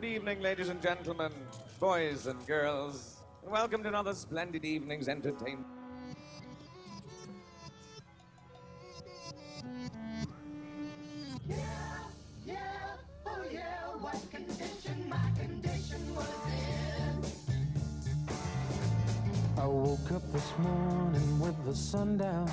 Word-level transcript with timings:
good 0.00 0.06
evening, 0.06 0.40
ladies 0.40 0.68
and 0.68 0.80
gentlemen, 0.80 1.32
boys 1.80 2.28
and 2.28 2.46
girls. 2.46 3.16
and 3.42 3.50
Welcome 3.50 3.82
to 3.82 3.88
another 3.88 4.14
splendid 4.14 4.64
evening's 4.64 5.08
entertainment. 5.08 5.66
Yeah, 11.48 11.56
yeah, 12.46 12.54
oh 13.26 13.42
yeah, 13.50 13.88
what 13.98 14.30
condition 14.30 15.08
my 15.08 15.32
condition 15.36 16.14
was 16.14 16.28
in. 16.46 17.24
I 19.60 19.66
woke 19.66 20.12
up 20.12 20.32
this 20.32 20.52
morning 20.58 21.40
with 21.40 21.64
the 21.64 21.74
sun 21.74 22.18
down, 22.18 22.48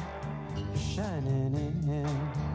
shining 0.75 1.53
in. 1.87 2.54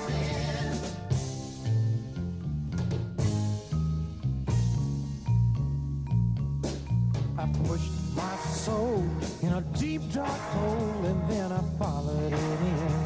pushed 7.67 7.91
my 8.15 8.35
soul 8.37 9.03
in 9.41 9.49
a 9.49 9.61
deep 9.77 10.01
dark 10.13 10.41
hole 10.55 11.05
and 11.05 11.29
then 11.29 11.51
I 11.51 11.61
followed 11.77 12.33
it 12.33 12.61
in. 12.73 13.05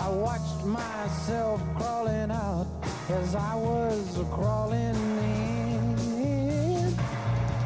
I 0.00 0.08
watched 0.08 0.64
myself 0.64 1.60
crawling 1.76 2.30
out 2.30 2.66
as 3.08 3.34
I 3.34 3.54
was 3.54 4.18
crawling 4.30 4.96
in. 5.18 6.94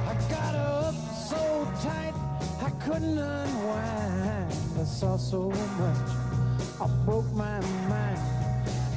I 0.06 0.14
got 0.28 0.54
up 0.54 0.94
so 1.28 1.68
tight 1.82 2.14
I 2.62 2.70
couldn't 2.84 3.18
unwind. 3.18 4.52
I 4.80 4.84
saw 4.84 5.16
so 5.16 5.50
much, 5.50 6.10
I 6.80 6.86
broke 7.04 7.30
my 7.32 7.60
mind. 7.88 8.20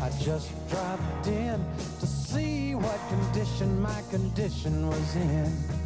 I 0.02 0.10
just 0.22 0.50
dropped 0.70 1.28
in 1.28 1.64
to 2.00 2.08
see 2.30 2.76
what 2.76 3.00
condition 3.10 3.82
my 3.82 4.04
condition 4.12 4.88
was 4.88 5.16
in. 5.16 5.79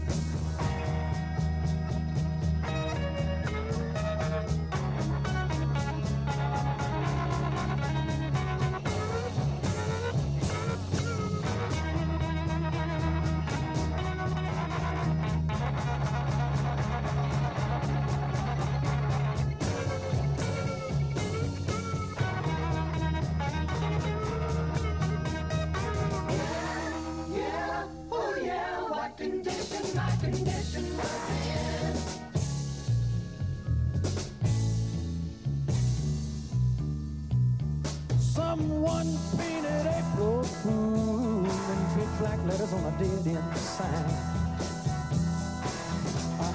I 42.96 43.00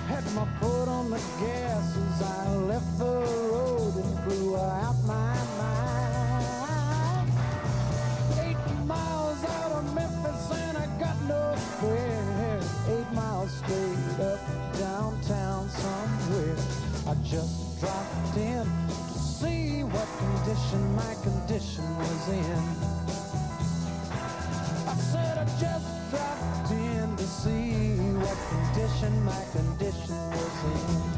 had 0.06 0.24
my 0.34 0.46
foot 0.60 0.88
on 0.88 1.10
the 1.10 1.18
gas 1.40 1.96
as 1.96 2.22
I 2.22 2.54
left 2.54 2.98
the 2.98 3.04
road 3.50 3.96
and 3.96 4.24
blew 4.24 4.56
out 4.56 4.94
my 5.04 5.34
mind. 5.58 7.32
Eight 8.38 8.56
miles 8.86 9.44
out 9.44 9.72
of 9.72 9.94
Memphis 9.94 10.50
and 10.52 10.78
I 10.78 10.86
got 11.00 11.20
no 11.22 11.56
spare. 11.56 12.60
Eight 12.88 13.12
miles 13.12 13.50
straight 13.50 14.20
up 14.24 14.38
downtown 14.78 15.68
somewhere. 15.68 16.56
I 17.08 17.14
just 17.24 17.80
dropped 17.80 18.36
in 18.36 18.64
to 18.64 19.18
see 19.18 19.82
what 19.82 20.06
condition 20.18 20.94
my 20.94 21.14
condition 21.24 21.96
was 21.98 22.28
in. 22.28 23.07
Just 25.60 26.10
dropped 26.10 26.70
in 26.70 27.16
to 27.16 27.24
see 27.24 27.96
what 28.20 28.38
condition 28.48 29.24
my 29.24 29.44
condition 29.52 30.30
was 30.30 30.64
in. 30.64 31.17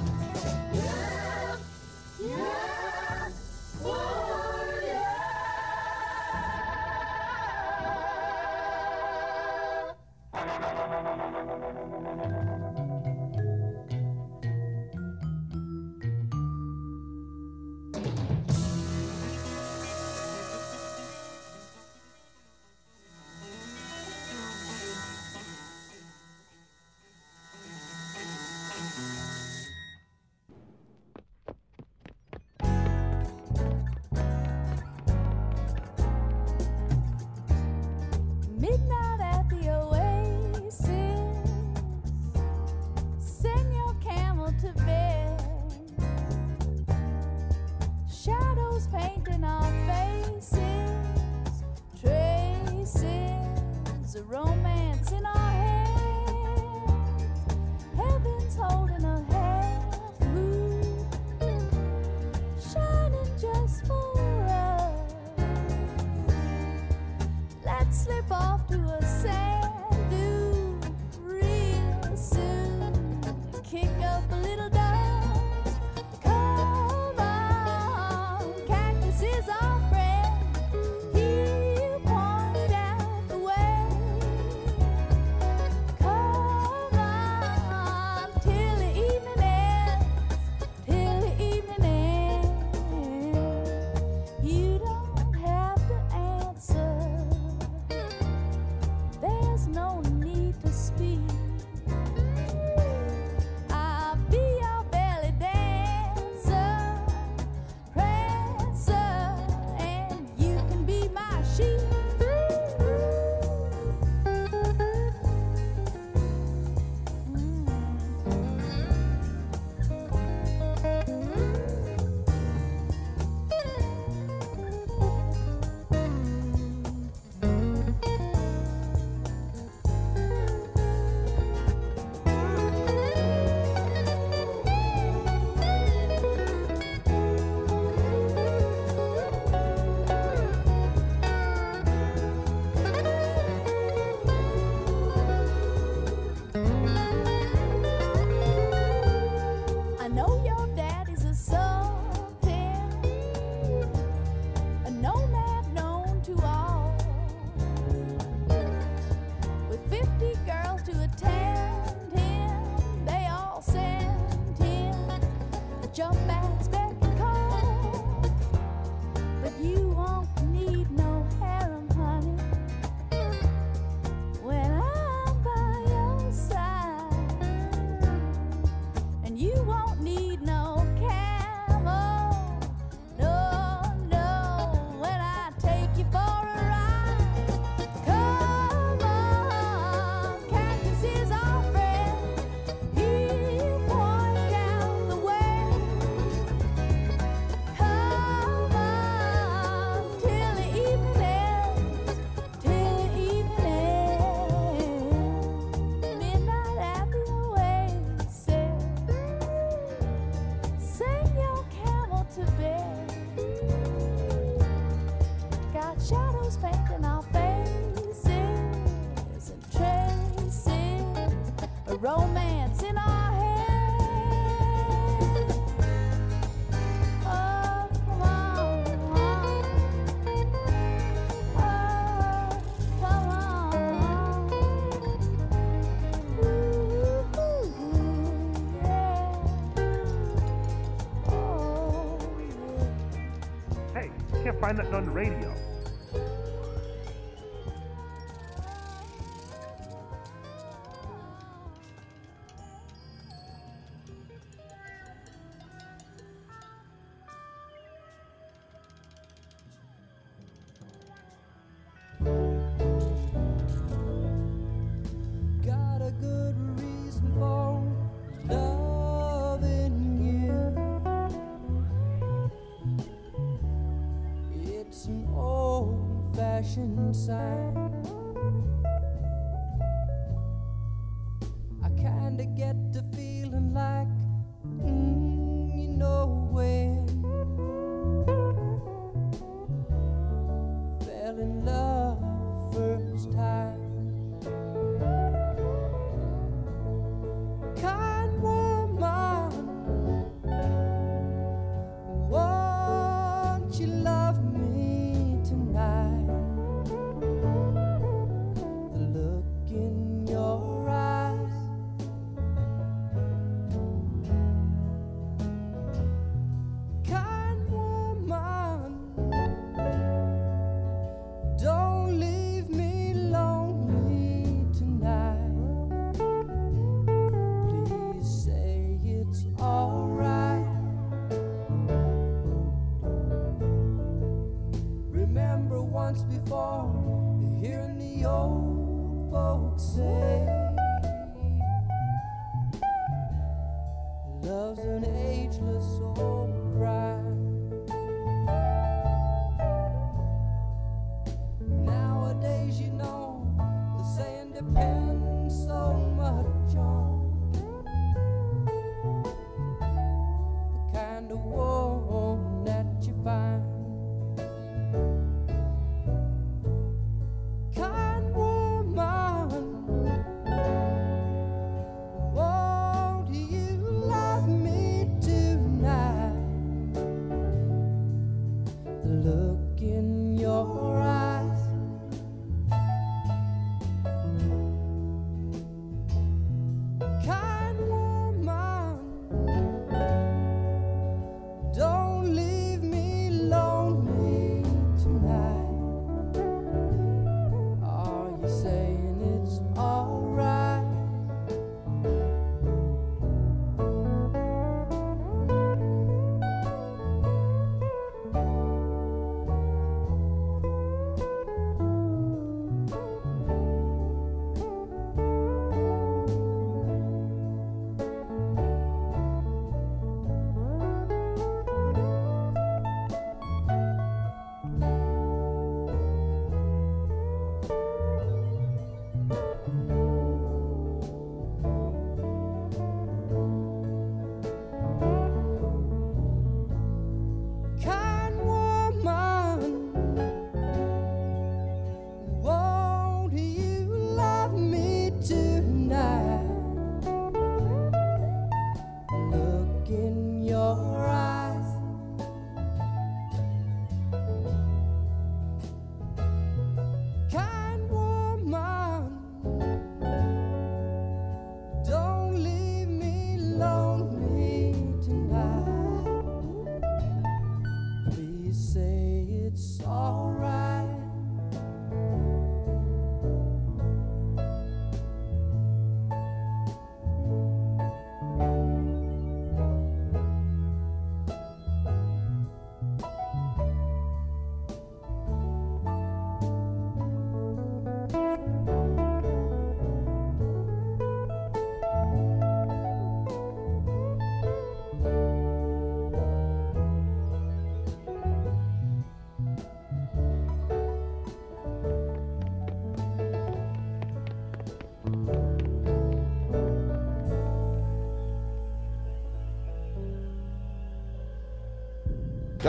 On 244.79 245.05
the 245.05 245.11
radio. 245.11 245.50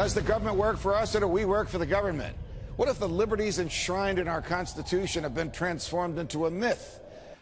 Does 0.01 0.15
the 0.15 0.21
government 0.23 0.57
work 0.57 0.79
for 0.79 0.95
us 0.95 1.15
or 1.15 1.19
do 1.19 1.27
we 1.27 1.45
work 1.45 1.69
for 1.69 1.77
the 1.77 1.85
government? 1.85 2.35
What 2.75 2.89
if 2.89 2.97
the 2.97 3.07
liberties 3.07 3.59
enshrined 3.59 4.17
in 4.17 4.27
our 4.27 4.41
Constitution 4.41 5.21
have 5.21 5.35
been 5.35 5.51
transformed 5.51 6.17
into 6.17 6.47
a 6.47 6.49
myth? 6.49 6.99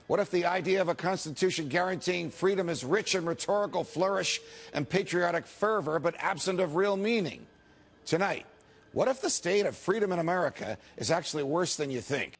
What 0.07 0.19
if 0.19 0.29
the 0.29 0.45
idea 0.45 0.81
of 0.81 0.89
a 0.89 0.93
constitution 0.93 1.69
guaranteeing 1.69 2.29
freedom 2.29 2.67
is 2.67 2.83
rich 2.83 3.15
in 3.15 3.25
rhetorical 3.25 3.85
flourish 3.85 4.41
and 4.73 4.89
patriotic 4.89 5.47
fervor, 5.47 5.99
but 5.99 6.15
absent 6.19 6.59
of 6.59 6.75
real 6.75 6.97
meaning? 6.97 7.47
Tonight, 8.05 8.45
what 8.91 9.07
if 9.07 9.21
the 9.21 9.29
state 9.29 9.65
of 9.65 9.77
freedom 9.77 10.11
in 10.11 10.19
America 10.19 10.77
is 10.97 11.11
actually 11.11 11.43
worse 11.43 11.77
than 11.77 11.89
you 11.89 12.01
think? 12.01 12.33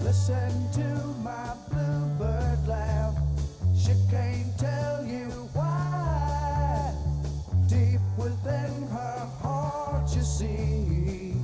Listen 0.00 0.70
to 0.74 1.04
my 1.24 1.56
bluebird 1.68 2.68
laugh. 2.68 2.91
She 3.84 3.94
can't 4.10 4.56
tell 4.58 5.04
you 5.04 5.26
why. 5.54 6.94
Deep 7.66 8.00
within 8.16 8.86
her 8.92 9.28
heart, 9.42 10.14
you 10.14 10.22
see, 10.22 11.34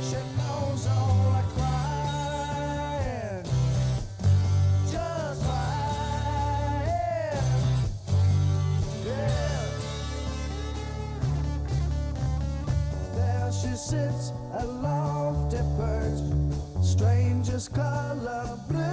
she 0.00 0.16
knows 0.38 0.86
all 0.86 1.32
the 1.34 1.42
crying. 1.56 3.44
Just 4.92 5.42
crying. 5.42 6.94
Yeah. 9.04 9.64
There 13.16 13.50
she 13.52 13.74
sits, 13.76 14.32
a 14.54 14.64
lofty 14.64 15.58
perch, 15.76 16.22
strangest 16.84 17.74
color 17.74 18.56
blue. 18.68 18.89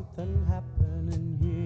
Something 0.00 0.46
happening 0.46 1.38
here. 1.40 1.59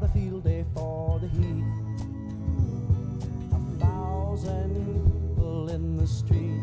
out 0.00 0.08
a 0.08 0.12
field 0.12 0.44
day 0.44 0.64
for 0.74 1.18
the 1.18 1.28
heat. 1.28 1.64
A 3.52 3.84
thousand 3.84 4.74
people 4.74 5.68
in 5.68 5.96
the 5.96 6.06
street 6.06 6.60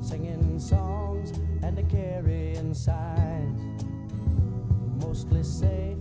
singing 0.00 0.58
songs 0.58 1.32
and 1.62 1.78
a 1.78 1.82
carrying 1.84 2.74
signs. 2.74 3.84
Mostly 5.02 5.42
say 5.42 5.95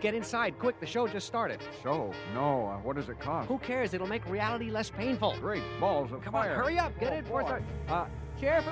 Get 0.00 0.14
inside, 0.14 0.58
quick, 0.58 0.80
the 0.80 0.86
show 0.86 1.06
just 1.06 1.26
started. 1.26 1.60
Show? 1.82 2.14
No, 2.32 2.68
uh, 2.68 2.78
what 2.78 2.96
does 2.96 3.10
it 3.10 3.20
cost? 3.20 3.48
Who 3.48 3.58
cares? 3.58 3.92
It'll 3.92 4.06
make 4.06 4.26
reality 4.26 4.70
less 4.70 4.88
painful. 4.88 5.36
Great 5.40 5.62
balls 5.78 6.10
of 6.10 6.22
Come 6.22 6.32
fire. 6.32 6.52
on, 6.52 6.56
hurry 6.56 6.78
up, 6.78 6.98
get 6.98 7.12
oh, 7.12 7.16
it. 7.16 7.24
for 7.26 7.42
Forth, 7.42 7.62
uh, 7.88 8.06
Sheriff 8.40 8.66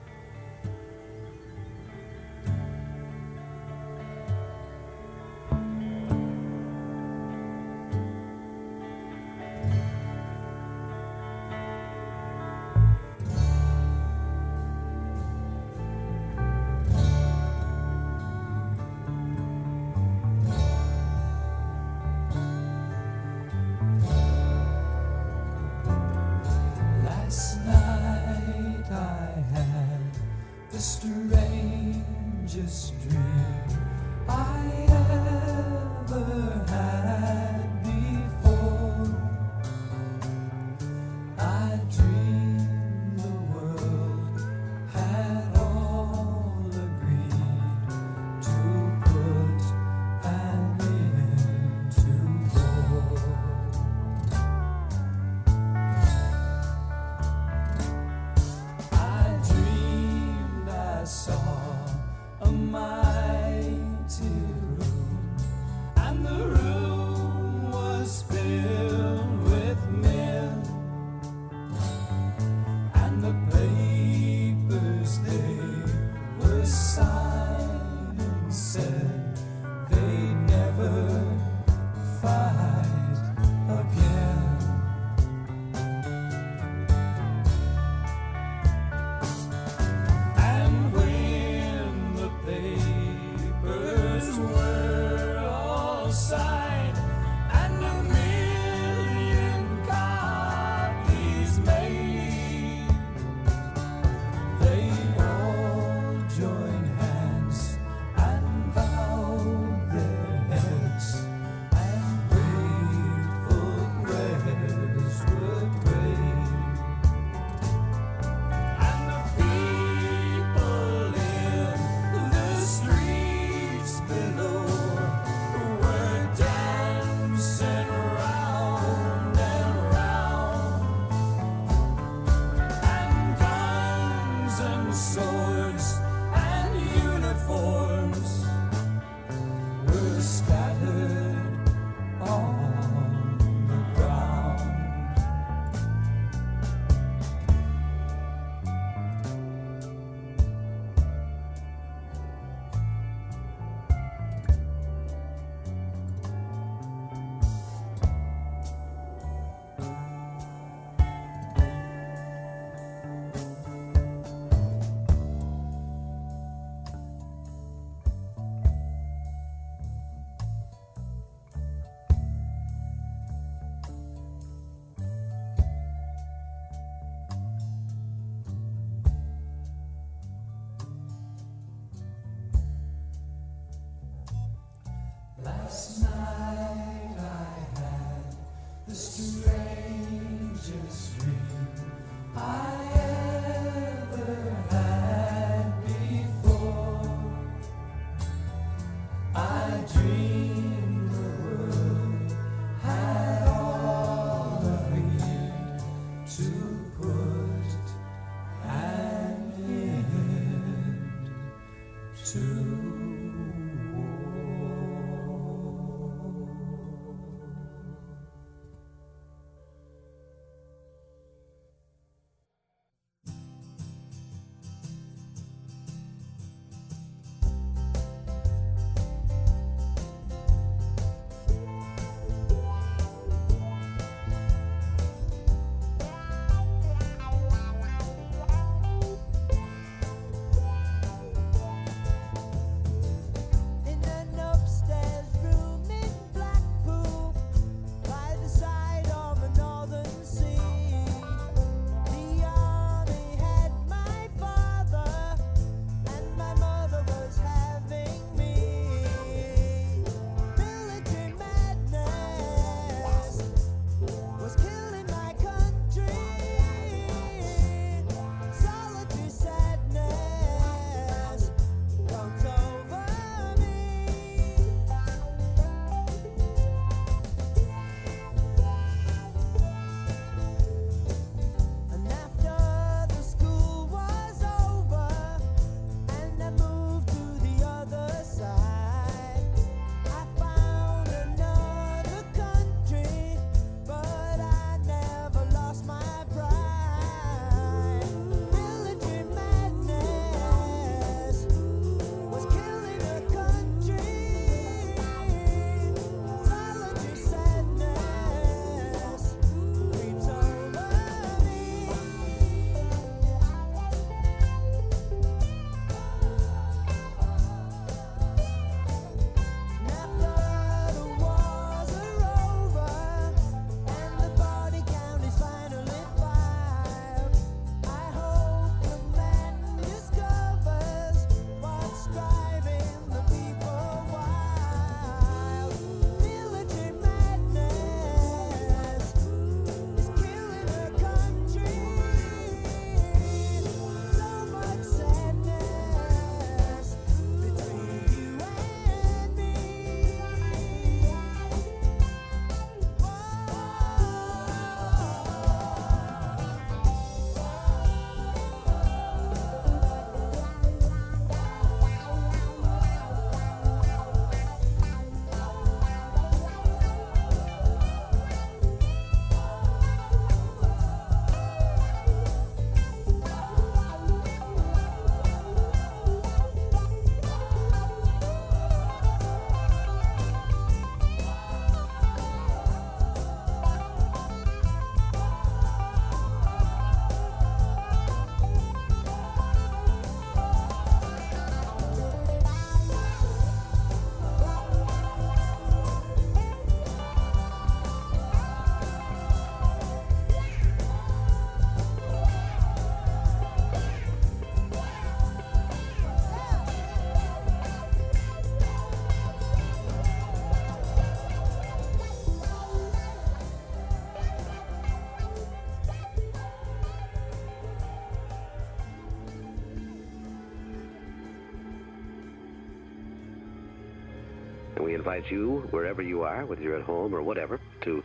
invite 425.09 425.31
you, 425.31 425.67
wherever 425.71 426.03
you 426.03 426.23
are, 426.23 426.45
whether 426.45 426.61
you're 426.61 426.77
at 426.77 426.85
home 426.85 427.15
or 427.15 427.23
whatever, 427.23 427.59
to 427.81 428.05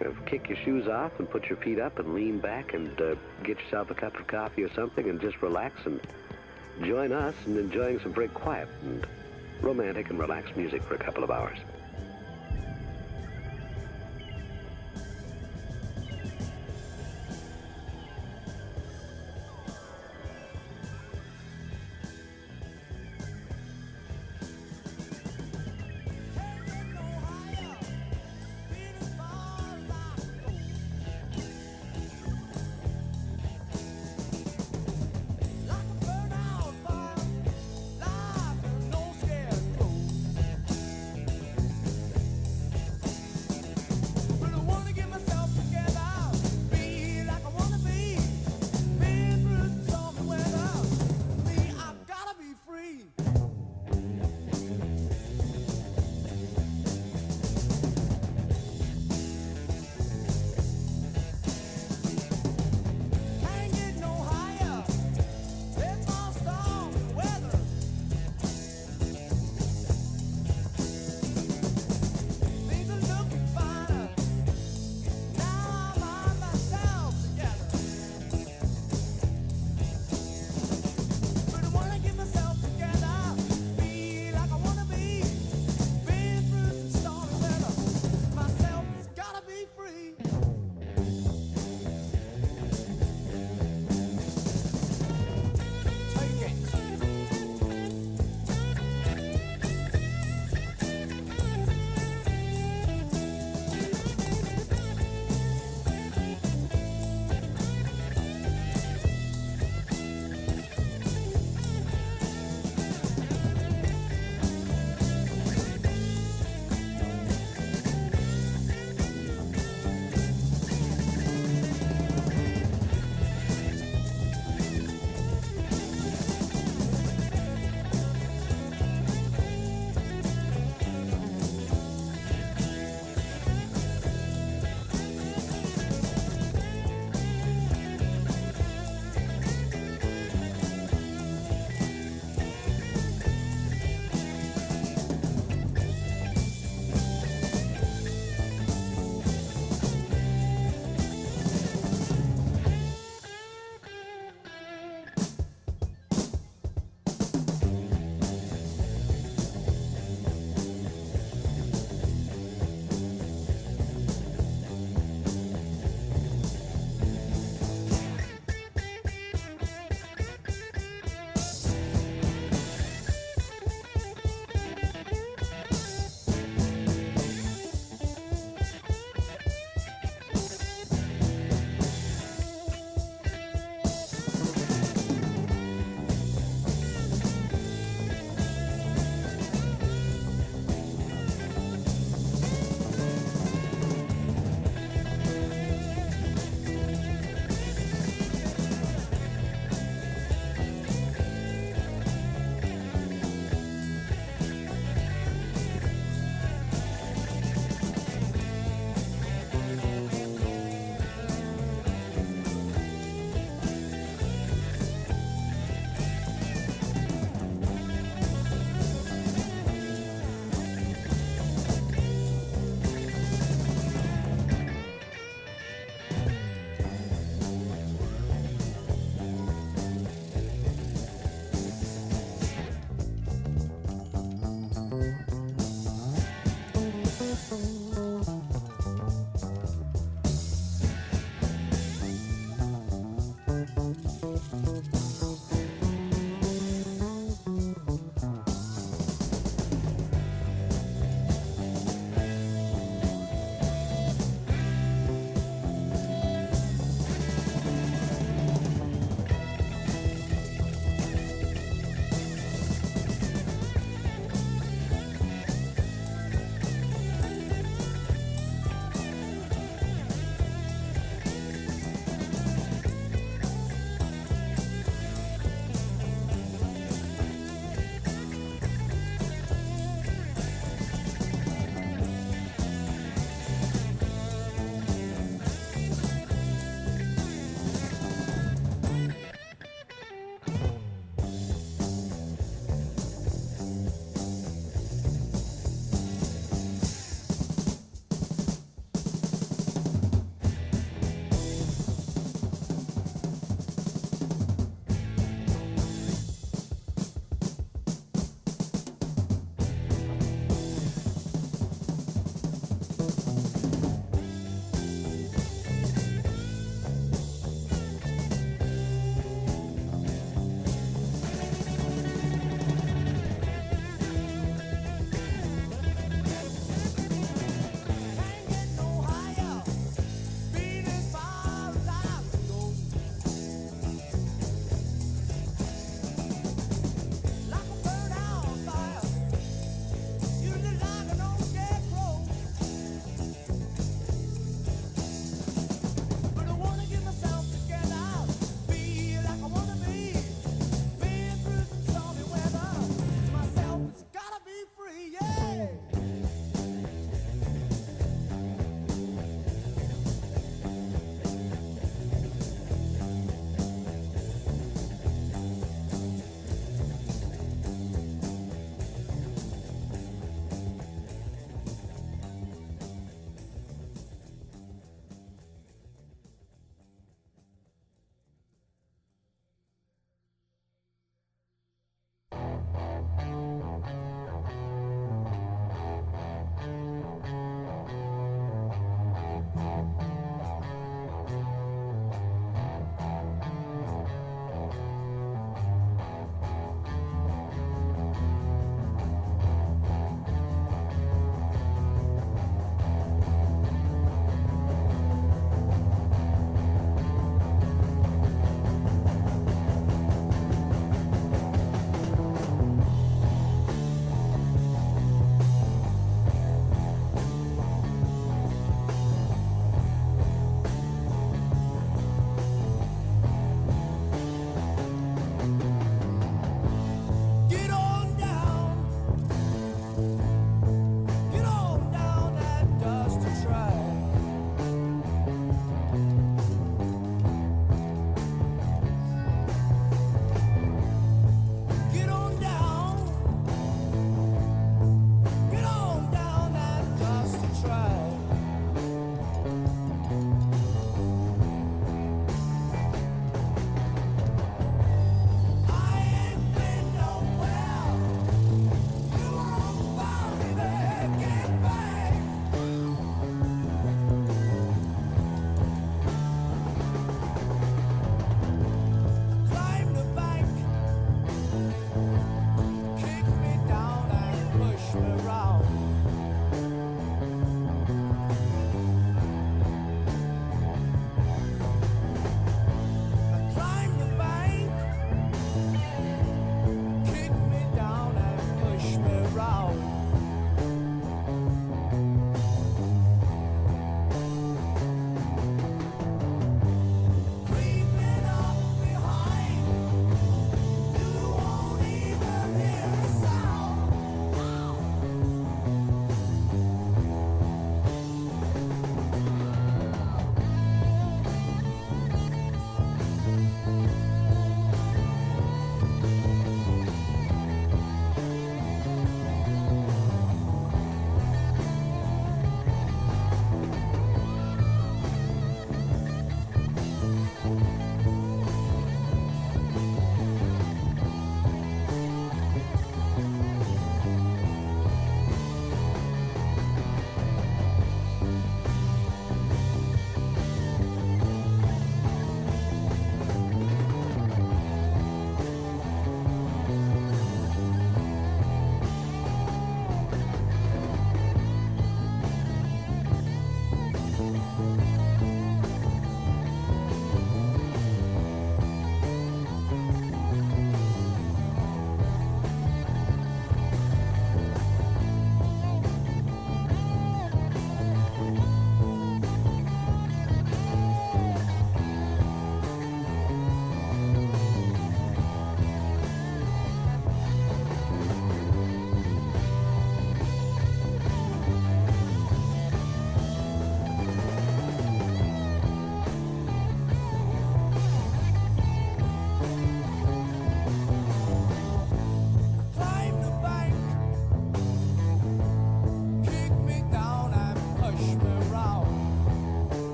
uh, 0.00 0.10
kick 0.26 0.48
your 0.48 0.56
shoes 0.58 0.86
off 0.86 1.10
and 1.18 1.28
put 1.28 1.46
your 1.46 1.58
feet 1.58 1.80
up 1.80 1.98
and 1.98 2.14
lean 2.14 2.38
back 2.38 2.72
and 2.72 3.00
uh, 3.00 3.16
get 3.42 3.58
yourself 3.58 3.90
a 3.90 3.94
cup 3.94 4.14
of 4.18 4.26
coffee 4.28 4.62
or 4.62 4.72
something 4.72 5.08
and 5.08 5.20
just 5.20 5.42
relax 5.42 5.86
and 5.86 6.00
join 6.84 7.10
us 7.10 7.34
in 7.46 7.58
enjoying 7.58 7.98
some 7.98 8.14
very 8.14 8.28
quiet 8.28 8.68
and 8.82 9.04
romantic 9.60 10.08
and 10.10 10.20
relaxed 10.20 10.56
music 10.56 10.84
for 10.84 10.94
a 10.94 10.98
couple 10.98 11.24
of 11.24 11.32
hours. 11.32 11.58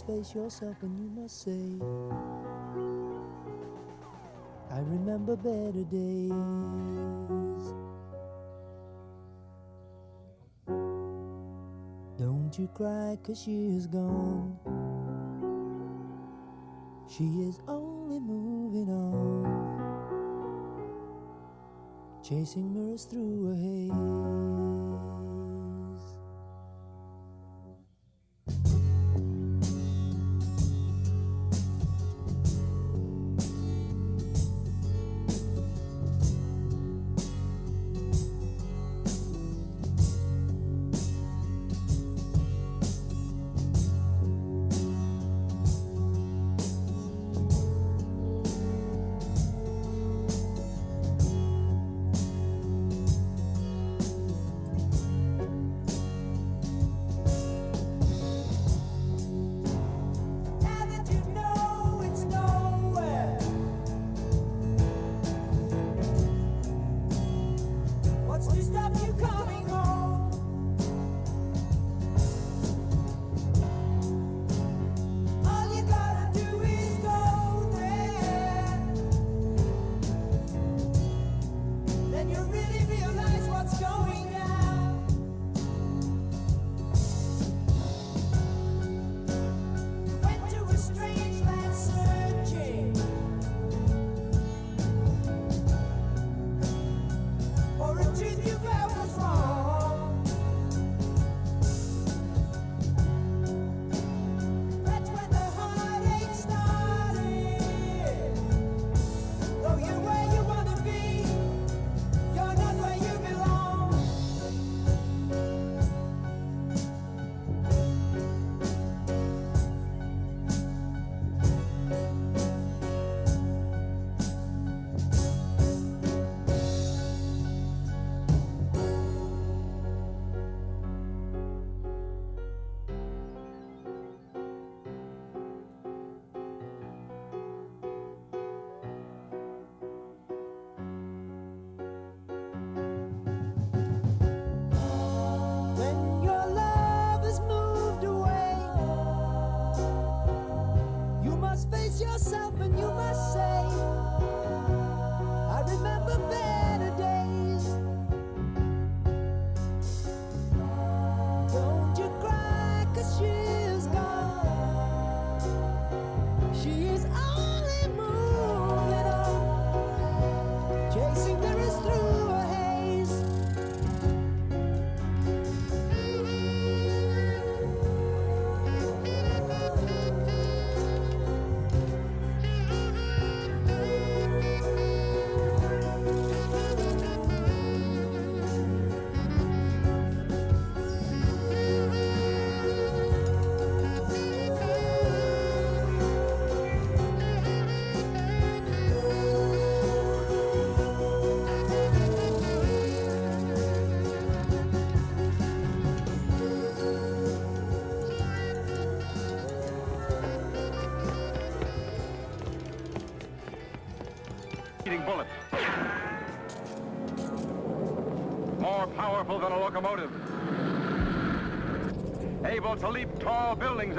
Must 0.00 0.06
face 0.06 0.34
yourself 0.34 0.76
and 0.82 0.98
you 0.98 1.10
must 1.20 1.42
say, 1.42 1.78
I 4.70 4.78
remember 4.80 5.36
better 5.36 5.84
days. 5.84 6.30
Don't 12.18 12.58
you 12.58 12.68
cry, 12.74 13.18
cause 13.22 13.42
she 13.42 13.76
is 13.76 13.86
gone. 13.86 14.58
She 17.08 17.24
is 17.42 17.60
only 17.68 18.20
moving 18.20 18.88
on, 18.88 19.44
chasing 22.22 22.72
mirrors 22.72 23.04
through 23.04 23.52
a 23.52 23.56
haze. 23.56 23.79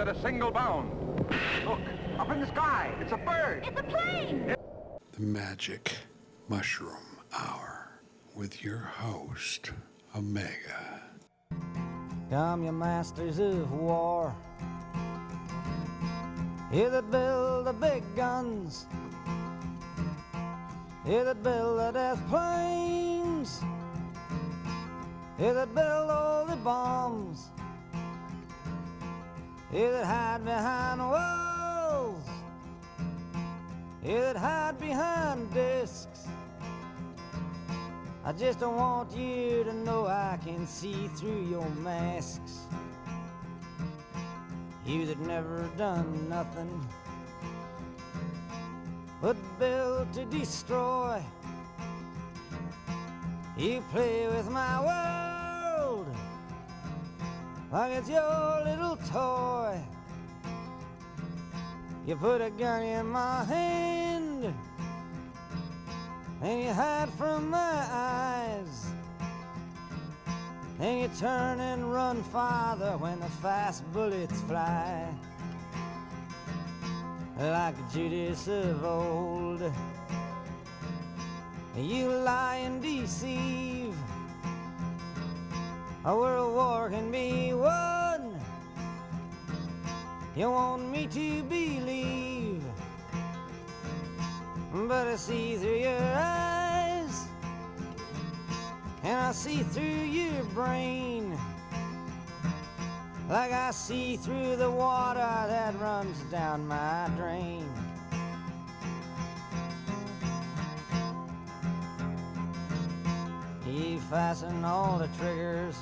At 0.01 0.07
a 0.07 0.19
single 0.19 0.49
bound. 0.49 0.89
Look, 1.63 1.79
up 2.17 2.31
in 2.31 2.41
the 2.41 2.47
sky. 2.47 2.91
It's 2.99 3.11
a 3.11 3.17
bird. 3.17 3.67
It's 3.67 3.79
a 3.79 3.83
plane. 3.83 4.55
The 5.11 5.21
Magic 5.21 5.95
Mushroom 6.49 7.19
Hour 7.37 8.01
with 8.33 8.63
your 8.63 8.79
host, 8.79 9.71
Omega. 10.15 11.03
Come, 12.31 12.63
you 12.65 12.71
masters 12.71 13.37
of 13.37 13.71
war. 13.71 14.35
You 16.73 16.89
that 16.89 17.11
build 17.11 17.67
the 17.67 17.73
big 17.73 18.03
guns. 18.15 18.87
You 21.05 21.23
that 21.25 21.43
build 21.43 21.77
the 21.77 21.91
death 21.91 22.27
planes. 22.27 23.61
You 25.37 25.53
that 25.53 25.75
build 25.75 26.09
all 26.09 26.45
the 26.47 26.55
bombs. 26.55 27.51
You 29.73 29.89
that 29.89 30.05
hide 30.05 30.43
behind 30.43 30.99
walls. 30.99 32.25
You 34.03 34.19
that 34.19 34.35
hide 34.35 34.77
behind 34.77 35.53
discs. 35.53 36.27
I 38.25 38.33
just 38.33 38.59
don't 38.59 38.75
want 38.75 39.15
you 39.15 39.63
to 39.63 39.73
know 39.73 40.07
I 40.07 40.37
can 40.43 40.67
see 40.67 41.07
through 41.15 41.43
your 41.49 41.69
masks. 41.69 42.67
You 44.85 45.05
that 45.05 45.19
never 45.19 45.69
done 45.77 46.27
nothing 46.27 46.85
but 49.21 49.37
build 49.57 50.11
to 50.13 50.25
destroy. 50.25 51.23
You 53.57 53.81
play 53.93 54.27
with 54.27 54.49
my 54.49 54.81
world 54.81 55.30
like 57.71 57.93
it's 57.93 58.09
your 58.09 58.63
little 58.65 58.97
toy. 59.11 59.79
You 62.05 62.15
put 62.15 62.41
a 62.41 62.49
gun 62.49 62.83
in 62.83 63.05
my 63.07 63.43
hand 63.45 64.53
and 66.41 66.63
you 66.63 66.73
hide 66.73 67.09
from 67.17 67.49
my 67.49 67.85
eyes. 67.89 68.87
And 70.79 71.01
you 71.01 71.09
turn 71.19 71.59
and 71.59 71.93
run 71.93 72.23
farther 72.23 72.97
when 72.97 73.19
the 73.19 73.29
fast 73.43 73.83
bullets 73.93 74.41
fly. 74.41 75.07
like 77.37 77.75
Judas 77.93 78.47
of 78.47 78.83
old. 78.83 79.61
You 81.77 82.07
lie 82.07 82.57
and 82.65 82.81
deceive. 82.81 83.95
A 86.03 86.15
world 86.15 86.55
war 86.55 86.89
can 86.89 87.11
be 87.11 87.53
won. 87.53 88.33
You 90.35 90.49
want 90.49 90.89
me 90.89 91.05
to 91.05 91.43
believe, 91.43 92.63
but 94.73 95.07
I 95.07 95.15
see 95.15 95.57
through 95.57 95.77
your 95.77 96.01
eyes, 96.15 97.27
and 99.03 99.15
I 99.15 99.31
see 99.31 99.61
through 99.61 99.83
your 99.83 100.43
brain, 100.55 101.37
like 103.29 103.51
I 103.51 103.69
see 103.69 104.17
through 104.17 104.55
the 104.55 104.71
water 104.71 105.19
that 105.19 105.79
runs 105.79 106.19
down 106.31 106.67
my 106.67 107.11
drain. 107.15 107.69
You 113.71 114.01
fasten 114.01 114.65
all 114.65 114.97
the 114.97 115.07
triggers 115.17 115.77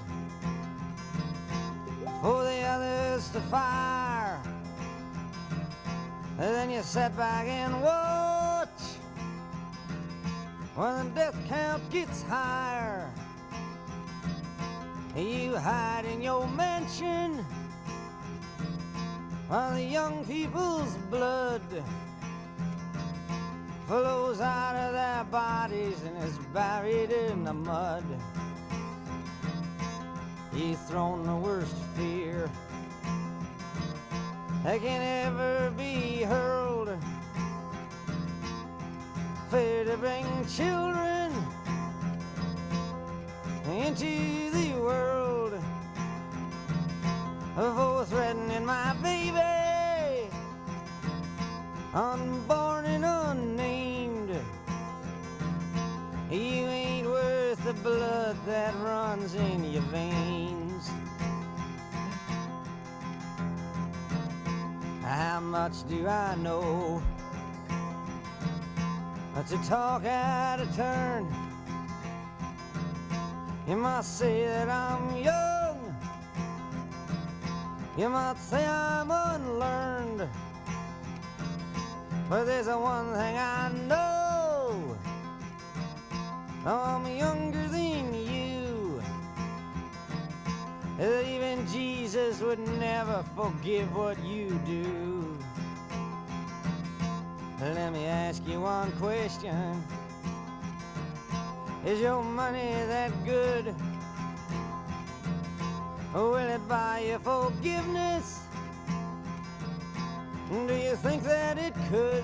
for 2.22 2.44
the 2.44 2.62
others 2.62 3.30
to 3.30 3.42
fire. 3.42 4.40
And 6.38 6.56
then 6.56 6.70
you 6.70 6.84
sit 6.84 7.18
back 7.18 7.48
and 7.48 7.82
watch 7.82 8.70
when 10.76 11.10
the 11.10 11.16
death 11.16 11.36
count 11.48 11.90
gets 11.90 12.22
higher. 12.22 13.12
You 15.16 15.58
hide 15.58 16.06
in 16.06 16.22
your 16.22 16.48
mansion 16.48 17.44
while 19.48 19.74
the 19.74 19.84
young 19.84 20.24
people's 20.26 20.96
blood 21.10 21.64
flows 23.90 24.40
out 24.40 24.76
of 24.76 24.94
their 24.94 25.24
bodies 25.32 26.00
and 26.04 26.16
is 26.24 26.38
buried 26.54 27.10
in 27.10 27.44
the 27.44 27.52
mud. 27.52 28.04
You've 30.54 30.80
thrown 30.86 31.26
the 31.26 31.36
worst 31.36 31.76
fear 31.96 32.52
that 34.64 34.80
can 34.80 35.02
ever 35.26 35.72
be 35.76 36.22
hurled. 36.22 36.96
Fear 39.50 39.86
to 39.86 39.98
bring 39.98 40.28
children 40.46 41.34
into 43.72 44.52
the 44.52 44.74
world 44.80 45.54
for 47.56 48.06
threatening 48.06 48.66
my 48.68 48.94
baby, 49.02 50.30
unborn 51.92 52.86
and 52.86 53.04
unnamed. 53.04 53.69
You 56.30 56.38
ain't 56.38 57.08
worth 57.08 57.64
the 57.64 57.74
blood 57.74 58.38
that 58.46 58.76
runs 58.76 59.34
in 59.34 59.64
your 59.74 59.82
veins. 59.84 60.92
How 65.02 65.40
much 65.40 65.88
do 65.90 66.08
I 66.08 66.36
know? 66.36 67.02
But 69.34 69.48
to 69.48 69.58
talk 69.68 70.06
out 70.06 70.60
of 70.60 70.76
turn. 70.76 71.26
You 73.68 73.78
might 73.78 74.06
say 74.06 74.46
that 74.46 74.70
I'm 74.70 75.18
young. 75.18 75.96
You 77.98 78.08
might 78.08 78.38
say 78.38 78.64
I'm 78.68 79.10
unlearned. 79.10 80.30
But 82.30 82.44
there's 82.46 82.68
a 82.68 82.78
one 82.78 83.14
thing 83.16 83.36
I 83.36 83.72
know. 83.88 84.19
I'm 86.66 87.08
younger 87.08 87.68
than 87.70 88.14
you. 88.14 89.02
Even 91.00 91.66
Jesus 91.68 92.42
would 92.42 92.60
never 92.80 93.24
forgive 93.36 93.96
what 93.96 94.22
you 94.26 94.50
do. 94.66 95.38
Let 97.62 97.94
me 97.94 98.06
ask 98.06 98.46
you 98.46 98.60
one 98.60 98.92
question. 98.94 99.82
Is 101.86 102.02
your 102.02 102.22
money 102.24 102.74
that 102.88 103.12
good? 103.24 103.74
Will 106.14 106.36
it 106.36 106.68
buy 106.68 107.00
you 107.00 107.20
forgiveness? 107.20 108.42
Do 110.50 110.74
you 110.74 110.96
think 110.98 111.24
that 111.24 111.58
it 111.58 111.74
could? 111.90 112.24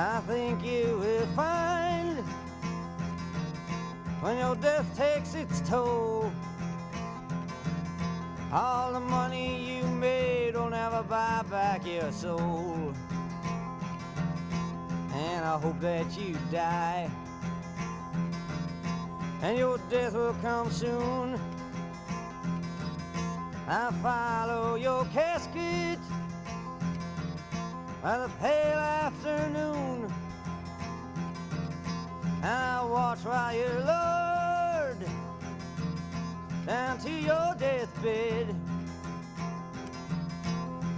I 0.00 0.20
think 0.28 0.64
you 0.64 0.96
will 1.00 1.26
find 1.34 2.20
when 4.20 4.38
your 4.38 4.54
death 4.54 4.86
takes 4.96 5.34
its 5.34 5.60
toll. 5.68 6.30
All 8.52 8.92
the 8.92 9.00
money 9.00 9.76
you 9.76 9.82
made 9.88 10.54
will 10.54 10.70
never 10.70 11.02
buy 11.02 11.42
back 11.50 11.84
your 11.84 12.12
soul. 12.12 12.94
And 15.14 15.44
I 15.44 15.58
hope 15.58 15.80
that 15.80 16.16
you 16.16 16.36
die. 16.52 17.10
And 19.42 19.58
your 19.58 19.78
death 19.90 20.14
will 20.14 20.36
come 20.40 20.70
soon. 20.70 21.40
I 23.66 23.90
follow 24.00 24.76
your 24.76 25.06
casket 25.06 25.98
by 28.02 28.18
the 28.18 28.28
pale 28.40 28.78
afternoon. 28.78 30.12
And 32.42 32.46
I 32.46 32.84
watch 32.84 33.18
while 33.20 33.54
you're 33.54 33.80
lowered 33.80 35.04
down 36.66 36.98
to 36.98 37.10
your 37.10 37.54
deathbed. 37.58 38.54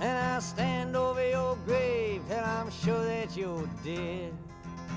And 0.01 0.18
I 0.18 0.38
stand 0.40 0.96
over 0.96 1.26
your 1.28 1.57
grave 1.66 2.22
till 2.28 2.38
I'm 2.38 2.70
sure 2.70 3.05
that 3.05 3.36
you're 3.36 3.68
dead. 3.84 4.32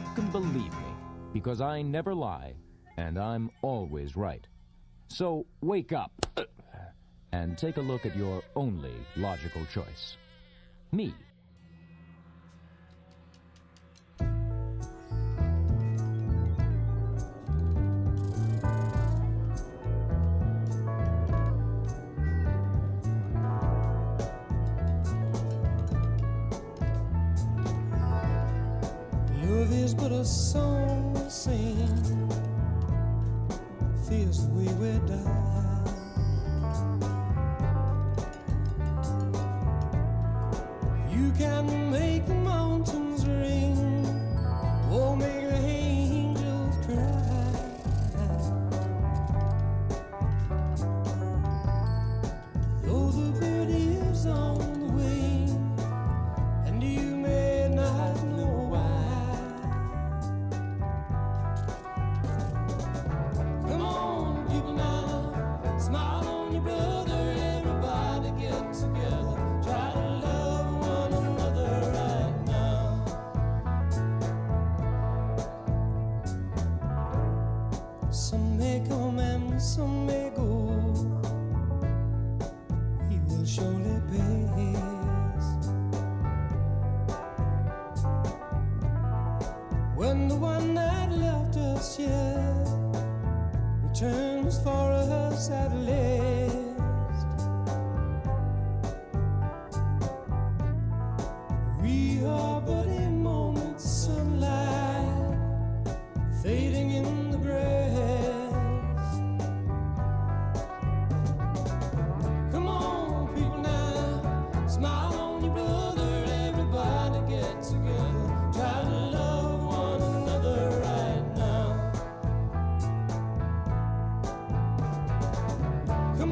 You 0.05 0.15
can 0.15 0.27
believe 0.31 0.71
me, 0.71 0.93
because 1.33 1.61
I 1.61 1.81
never 1.81 2.13
lie, 2.13 2.53
and 2.97 3.17
I'm 3.17 3.49
always 3.61 4.15
right. 4.15 4.45
So 5.07 5.45
wake 5.61 5.91
up 5.91 6.11
uh, 6.37 6.43
and 7.31 7.57
take 7.57 7.77
a 7.77 7.81
look 7.81 8.05
at 8.05 8.15
your 8.15 8.41
only 8.55 8.93
logical 9.15 9.65
choice 9.65 10.17
me. 10.93 11.13
Love 29.53 29.71
is 29.71 29.93
but 29.93 30.11
a 30.11 30.25
song 30.25 31.13
we 31.13 31.29
sing, 31.29 32.31
feels 34.09 34.47
the 34.47 34.53
way 34.55 34.73
we 34.81 34.97
die. 35.07 35.83
You 41.11 41.31
can 41.37 41.91
make 41.91 42.25
the 42.25 42.33
mountains 42.33 43.27
ring, 43.27 44.07
or 44.91 45.15
make 45.15 45.47
the 45.47 45.82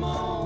梦 0.02 0.41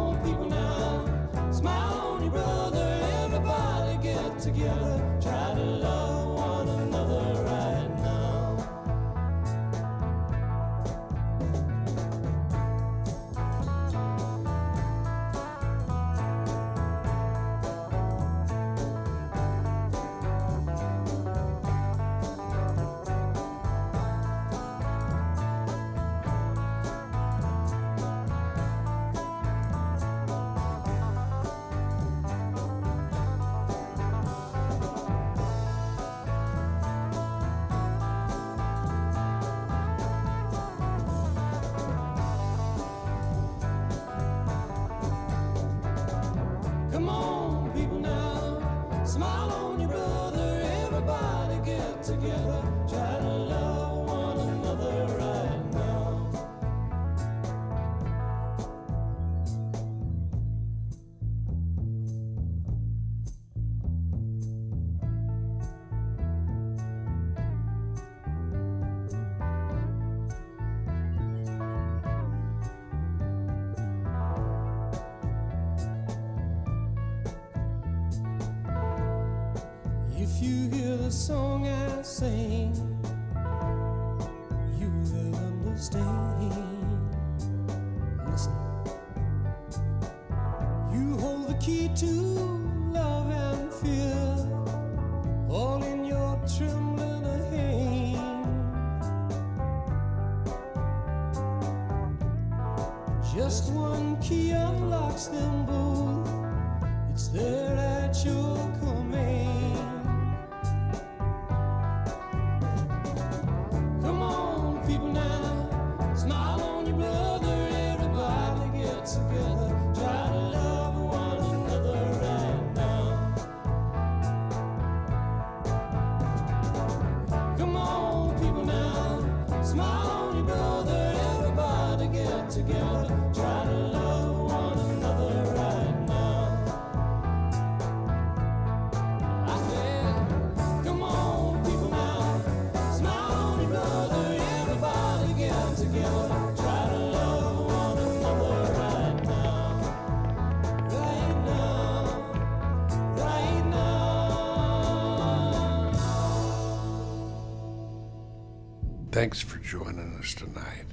Thanks 159.15 159.39
for 159.39 159.59
joining 159.59 160.13
us 160.19 160.33
tonight. 160.33 160.87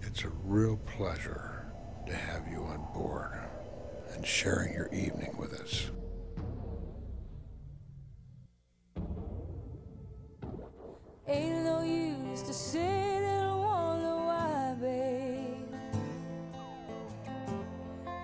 It's 0.00 0.22
a 0.22 0.28
real 0.44 0.76
pleasure 0.86 1.66
to 2.06 2.14
have 2.14 2.46
you 2.46 2.58
on 2.62 2.86
board 2.94 3.32
and 4.14 4.24
sharing 4.24 4.72
your 4.72 4.86
evening 4.94 5.34
with 5.36 5.52
us. 5.52 5.90
Ain't 11.26 11.64
no 11.64 11.82
use 11.82 12.42
to 12.42 12.78
wonder 12.78 14.14
why, 14.14 14.76
babe. 14.80 15.74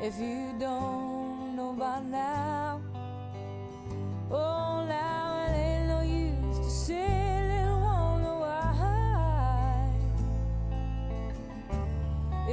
If 0.00 0.20
you 0.20 0.54
don't 0.60 1.56
know 1.56 1.72
by 1.76 2.00
now, 2.02 2.80
oh, 4.30 4.86
now 4.86 5.46
it 5.48 5.56
ain't 5.56 5.88
no 5.88 6.02
use 6.02 6.86
to. 6.86 7.21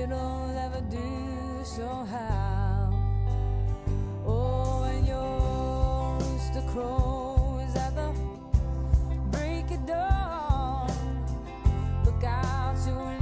it'll 0.04 0.58
ever 0.58 0.82
do 0.90 1.64
so 1.64 1.88
how. 2.10 2.94
Oh, 4.26 4.84
and 4.84 5.06
your 5.06 6.18
rooster 6.20 6.64
crows 6.72 7.76
at 7.76 7.96
the 7.96 8.14
break 9.32 9.70
of 9.72 9.86
dawn. 9.86 10.92
Look 12.06 12.24
out, 12.24 12.78
you 12.88 13.19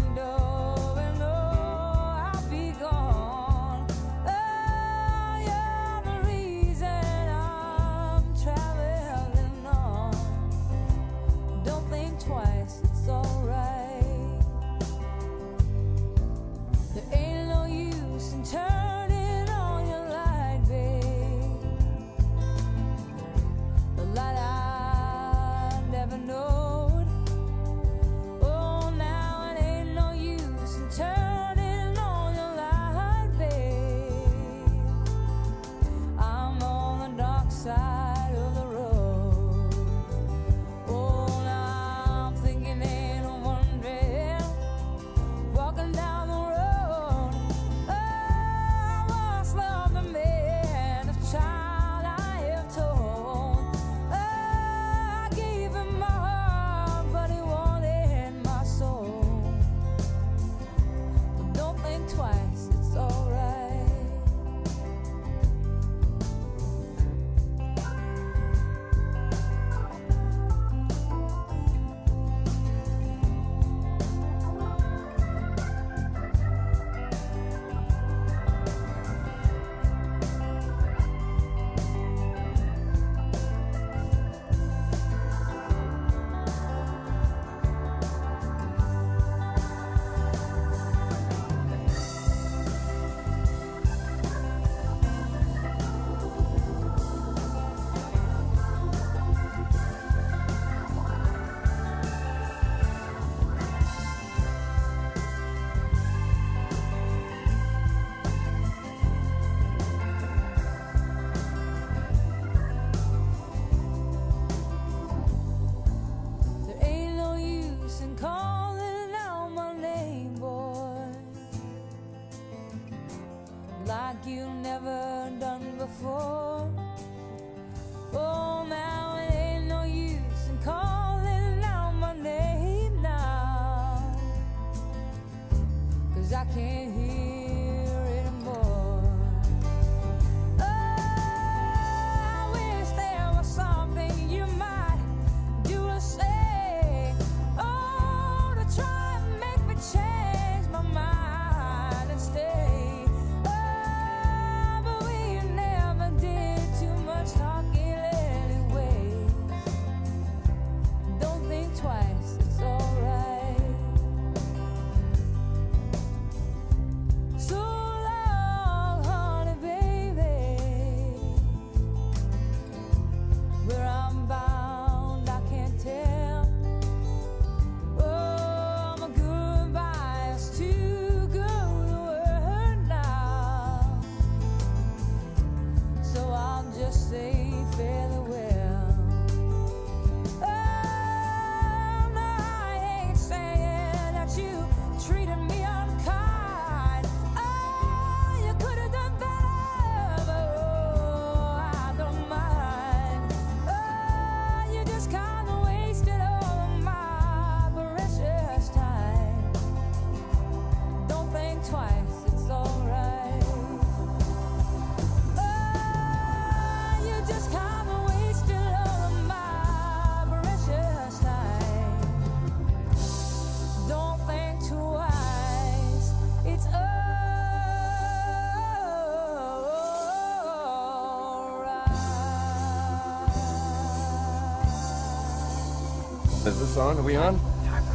on. 236.78 236.98
Are 236.98 237.02
we 237.02 237.16
on? 237.16 237.40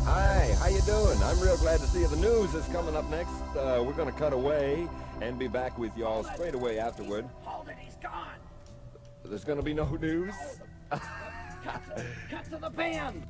Hi, 0.05 0.55
how 0.59 0.67
you 0.67 0.81
doing? 0.81 1.23
I'm 1.23 1.39
real 1.39 1.57
glad 1.59 1.79
to 1.81 1.87
see 1.87 2.01
you. 2.01 2.09
The 2.09 2.17
news 2.17 2.53
is 2.55 2.67
coming 2.69 2.97
up 2.97 3.09
next. 3.11 3.31
Uh, 3.57 3.83
we're 3.87 3.93
going 3.93 4.13
to 4.13 4.19
cut 4.19 4.33
away 4.33 4.89
and 5.21 5.39
be 5.39 5.47
back 5.47 5.79
with 5.79 5.97
y'all 5.97 6.25
straight 6.25 6.55
away 6.55 6.81
afterward. 6.81 7.25
Hold 7.43 7.69
it, 7.69 7.77
he's 7.79 7.95
gone. 7.97 8.39
There's 9.25 9.45
going 9.45 9.59
to 9.59 9.65
be 9.65 9.73
no 9.73 9.85
news. 9.85 10.35
cut, 10.91 11.01
to, 11.97 12.05
cut 12.29 12.45
to 12.51 12.57
the 12.57 12.71
band. 12.71 13.25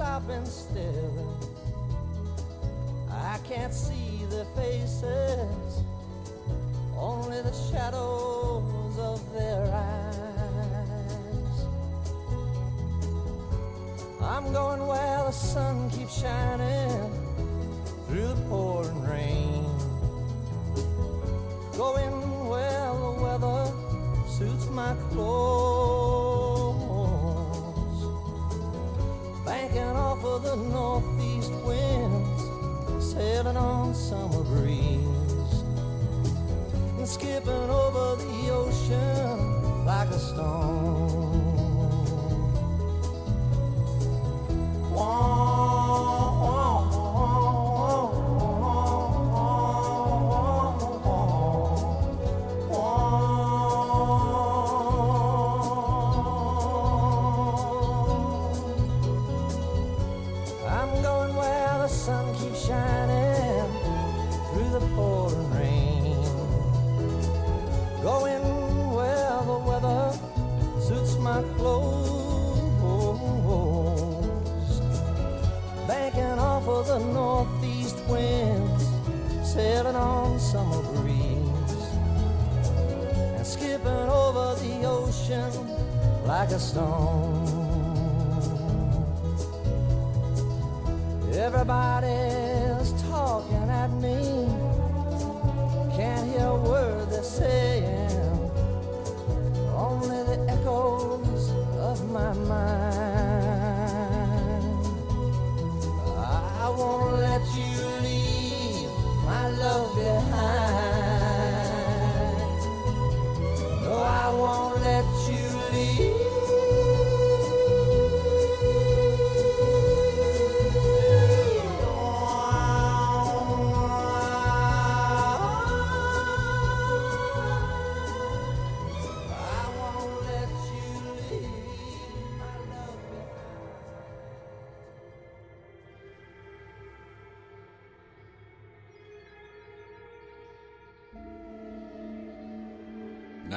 People 0.00 0.59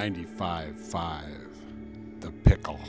95.5 0.04 2.20
The 2.20 2.32
Pickle. 2.44 2.80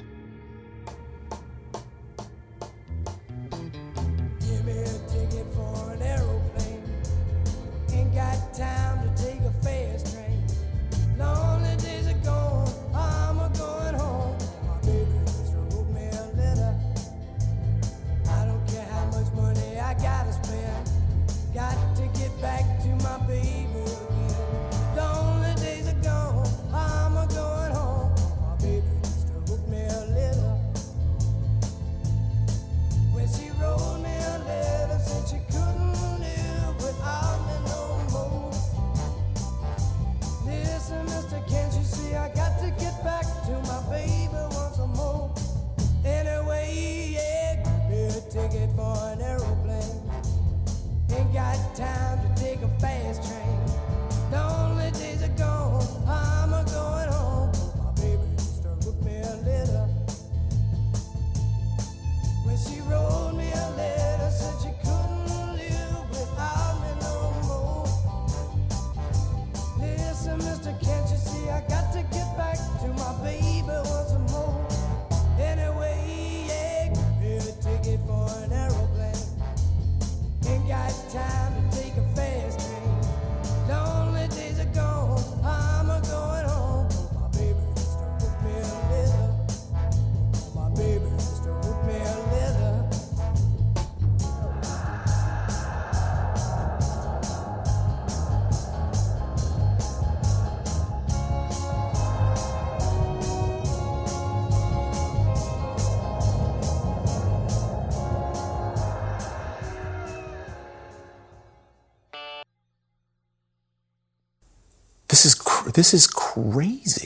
This 115.75 115.93
is 115.93 116.07
crazy. 116.07 117.04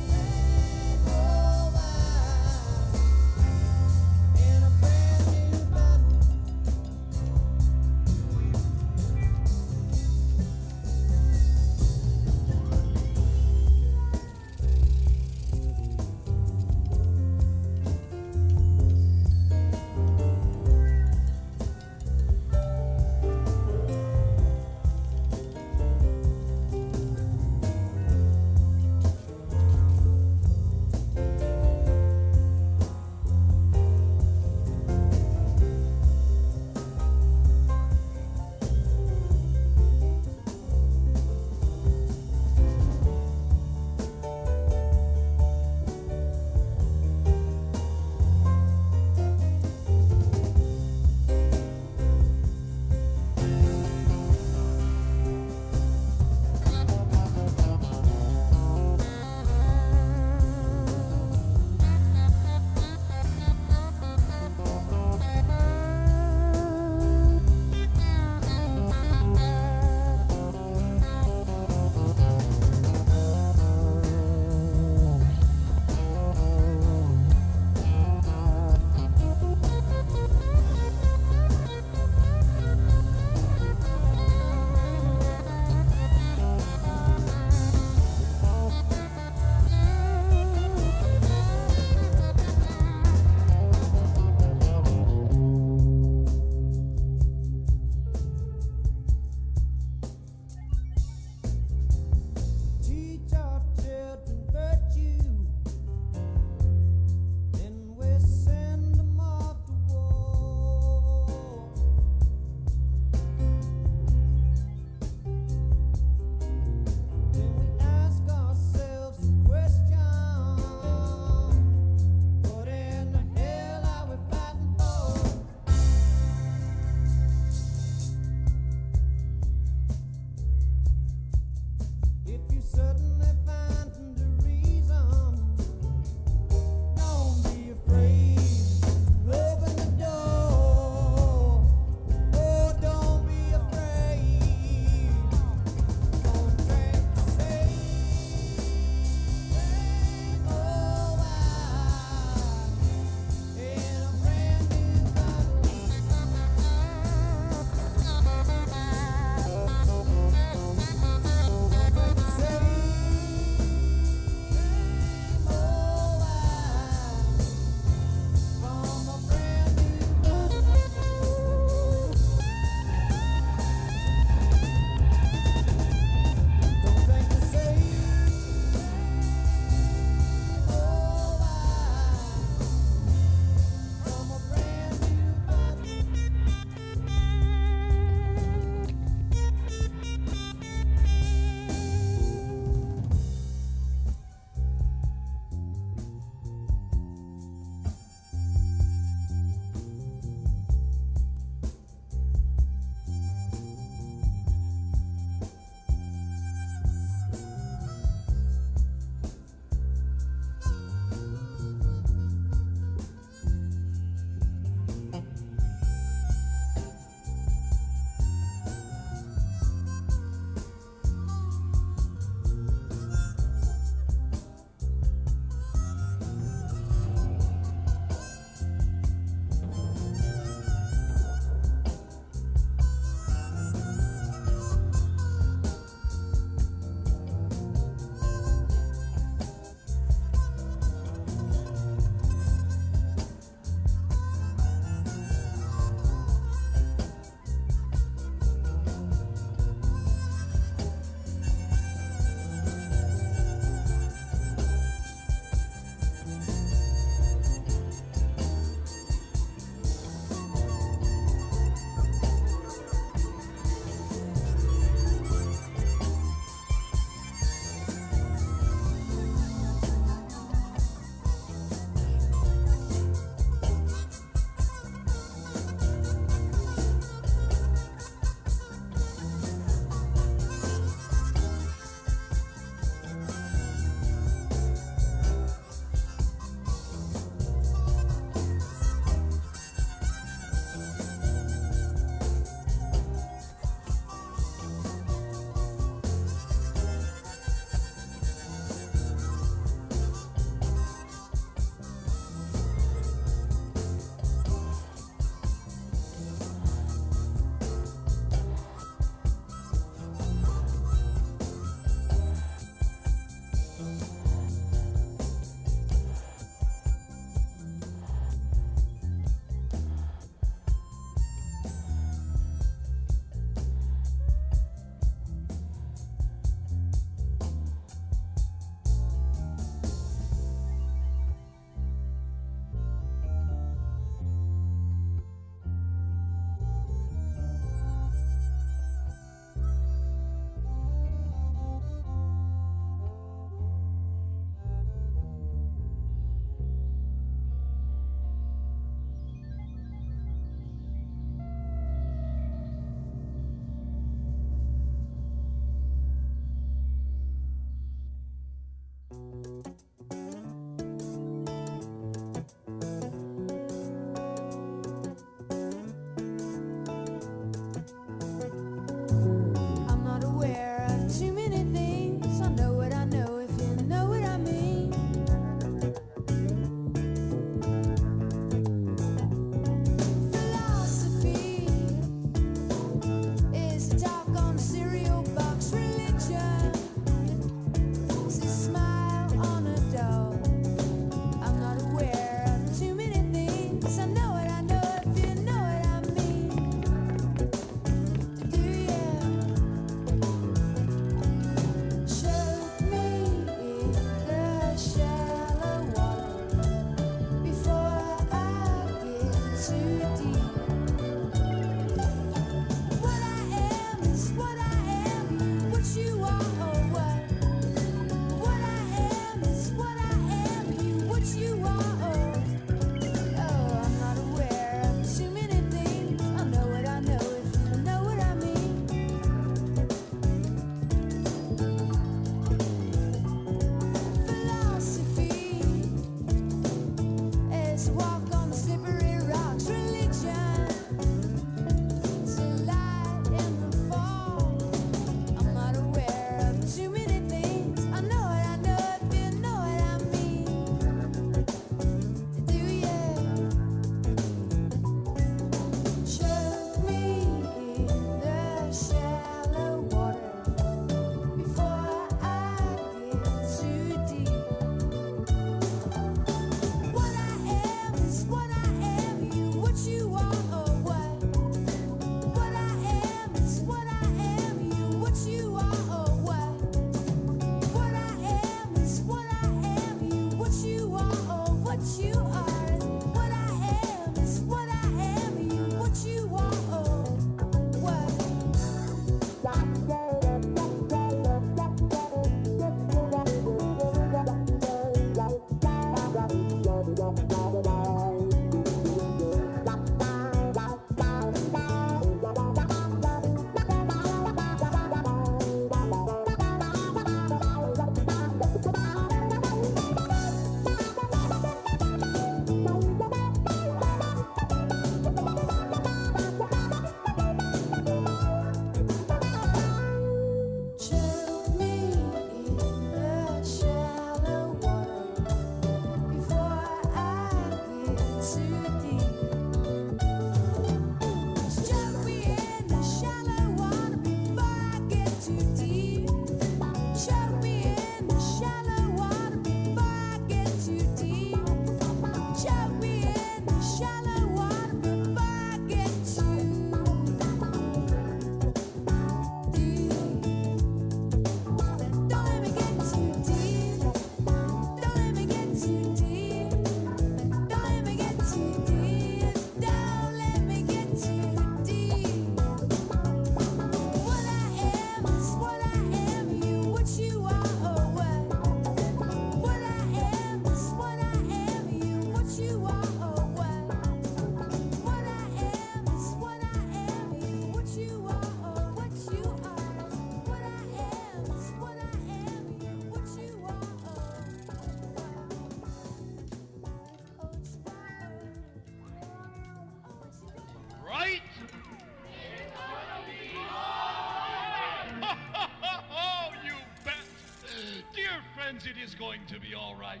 To 599.34 599.40
be 599.40 599.54
all 599.54 599.74
right. 599.74 600.00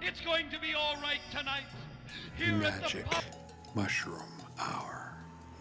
It's 0.00 0.20
going 0.22 0.48
to 0.50 0.58
be 0.58 0.74
all 0.74 0.96
right 1.02 1.20
tonight. 1.30 1.64
Here 2.38 2.54
at 2.54 2.76
the 2.76 2.80
Magic. 2.80 3.06
Mushroom 3.74 4.22
Hour 4.58 5.12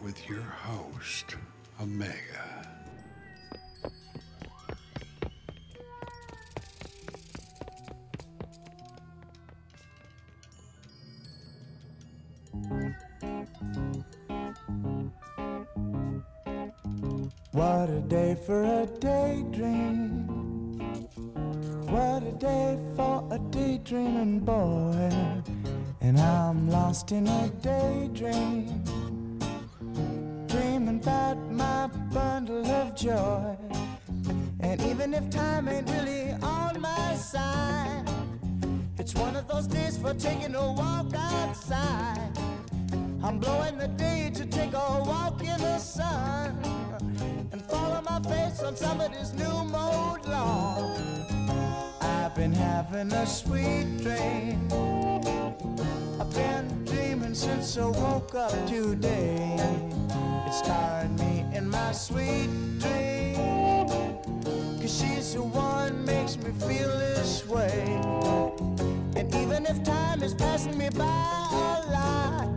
with 0.01 0.29
your 0.29 0.41
host, 0.41 1.35
Omega. 1.81 2.15
What 17.51 17.89
a 17.89 18.01
day 18.07 18.37
for 18.45 18.63
a 18.63 18.85
daydream. 18.85 19.10
Daydreaming 24.21 24.39
boy. 24.39 25.11
And 26.01 26.19
I'm 26.19 26.69
lost 26.69 27.11
in 27.11 27.27
a 27.27 27.47
daydream. 27.61 27.70
I 57.77 57.85
woke 57.85 58.35
up 58.35 58.51
today. 58.67 59.55
It's 60.45 60.57
starring 60.57 61.15
me 61.15 61.45
in 61.55 61.69
my 61.69 61.93
sweet 61.93 62.49
dream. 62.79 63.35
Cause 64.81 64.99
she's 64.99 65.33
the 65.35 65.41
one 65.41 66.03
makes 66.03 66.35
me 66.35 66.51
feel 66.51 66.89
this 66.89 67.47
way. 67.47 68.01
And 69.15 69.33
even 69.35 69.65
if 69.65 69.81
time 69.85 70.21
is 70.21 70.33
passing 70.33 70.77
me 70.77 70.89
by 70.89 71.05
a 71.05 71.87
lot, 71.95 72.49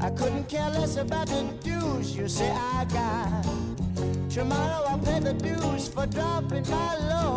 I 0.00 0.08
couldn't 0.10 0.48
care 0.48 0.70
less 0.70 0.96
about 0.96 1.26
the 1.26 1.42
dues 1.62 2.16
you 2.16 2.26
say 2.26 2.50
I 2.50 2.86
got. 2.86 3.44
Tomorrow 4.30 4.84
I'll 4.88 4.98
pay 5.00 5.20
the 5.20 5.34
dues 5.34 5.86
for 5.88 6.06
dropping 6.06 6.66
my 6.70 6.96
load. 7.08 7.33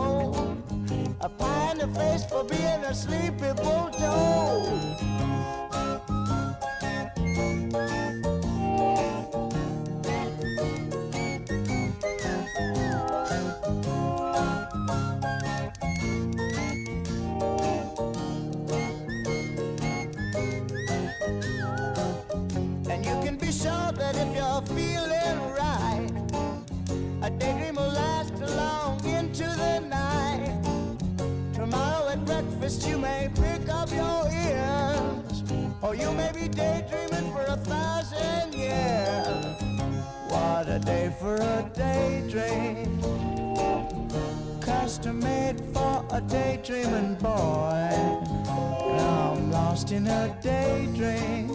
In 49.98 50.06
a 50.06 50.38
daydream 50.44 51.48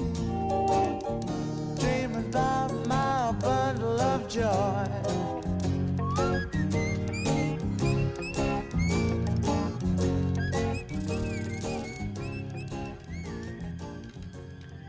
dreaming 1.78 2.26
about 2.28 2.72
my 2.88 3.30
bundle 3.40 4.00
of 4.00 4.28
joy. 4.28 4.88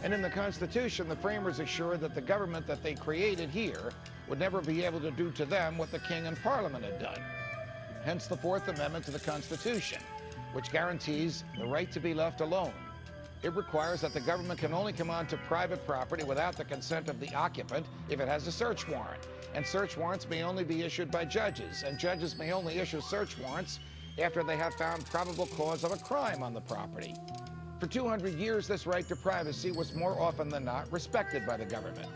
And 0.02 0.16
in 0.16 0.24
the 0.24 0.32
Constitution, 0.32 1.08
the 1.08 1.16
framers 1.16 1.60
assured 1.60 2.02
that 2.02 2.16
the 2.16 2.22
government 2.22 2.66
that 2.66 2.82
they 2.82 2.96
created 2.96 3.52
here 3.52 3.92
would 4.28 4.40
never 4.40 4.62
be 4.62 4.84
able 4.84 5.00
to 5.02 5.12
do 5.12 5.30
to 5.30 5.46
them 5.46 5.78
what 5.78 5.92
the 5.92 6.00
King 6.00 6.26
and 6.26 6.42
Parliament 6.42 6.86
had 6.86 7.00
done. 7.00 7.22
Hence 8.04 8.26
the 8.26 8.38
Fourth 8.38 8.68
Amendment 8.68 9.06
to 9.06 9.12
the 9.12 9.20
Constitution, 9.20 10.00
which 10.54 10.72
guarantees 10.72 11.44
the 11.60 11.68
right 11.68 11.92
to 11.92 12.00
be 12.00 12.16
left 12.16 12.42
alone. 12.42 12.74
It 13.44 13.53
requires 13.57 13.99
that 14.02 14.14
the 14.14 14.22
government 14.22 14.57
can 14.61 14.74
only 14.74 14.94
come 14.94 15.10
onto 15.10 15.36
private 15.36 15.86
property 15.86 16.24
without 16.24 16.56
the 16.56 16.64
consent 16.64 17.10
of 17.10 17.20
the 17.20 17.34
occupant 17.36 17.86
if 18.07 18.22
it 18.22 18.28
has 18.30 18.48
a 18.48 18.52
search 18.53 18.88
warrant. 18.88 19.28
And 19.53 19.68
search 19.68 19.98
warrants 19.98 20.30
may 20.30 20.44
only 20.44 20.64
be 20.64 20.84
issued 20.84 21.11
by 21.11 21.26
judges, 21.26 21.84
and 21.84 21.99
judges 21.99 22.38
may 22.38 22.53
only 22.53 22.80
issue 22.80 23.02
search 23.02 23.38
warrants 23.38 23.80
after 24.18 24.44
they 24.44 24.56
have 24.56 24.74
found 24.76 25.06
probable 25.07 25.48
cause 25.48 25.84
of 25.84 25.91
a 25.91 25.98
crime 25.98 26.41
on 26.41 26.53
the 26.53 26.61
property. 26.61 27.14
For 27.82 27.88
200 27.88 28.36
years, 28.36 28.65
this 28.65 28.88
right 28.88 29.06
to 29.10 29.15
privacy 29.18 29.72
was 29.72 29.94
more 29.94 30.18
often 30.22 30.48
than 30.48 30.64
not 30.64 30.90
respected 30.90 31.45
by 31.45 31.57
the 31.57 31.65
government. 31.65 32.07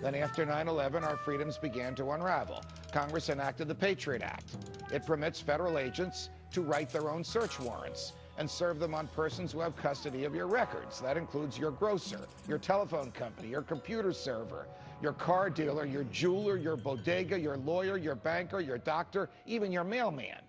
Then 0.00 0.14
after 0.14 0.46
9-11, 0.46 1.02
our 1.02 1.18
freedoms 1.18 1.58
began 1.58 1.94
to 1.96 2.12
unravel. 2.12 2.62
Congress 2.92 3.28
enacted 3.28 3.68
the 3.68 3.74
Patriot 3.74 4.22
Act. 4.22 4.56
It 4.90 5.04
permits 5.04 5.38
federal 5.38 5.76
agents 5.76 6.30
to 6.52 6.62
write 6.62 6.88
their 6.88 7.10
own 7.10 7.24
search 7.24 7.60
warrants 7.60 8.14
and 8.42 8.50
serve 8.50 8.80
them 8.80 8.92
on 8.92 9.06
persons 9.06 9.52
who 9.52 9.60
have 9.60 9.76
custody 9.76 10.24
of 10.24 10.34
your 10.34 10.48
records. 10.48 11.00
That 11.00 11.16
includes 11.16 11.56
your 11.56 11.70
grocer, 11.70 12.26
your 12.48 12.58
telephone 12.58 13.12
company, 13.12 13.46
your 13.46 13.62
computer 13.62 14.12
server, 14.12 14.66
your 15.00 15.12
car 15.12 15.48
dealer, 15.48 15.86
your 15.86 16.02
jeweler, 16.10 16.56
your 16.56 16.76
bodega, 16.76 17.38
your 17.38 17.56
lawyer, 17.58 17.96
your 17.96 18.16
banker, 18.16 18.58
your 18.58 18.78
doctor, 18.78 19.30
even 19.46 19.70
your 19.70 19.84
mailman. 19.84 20.40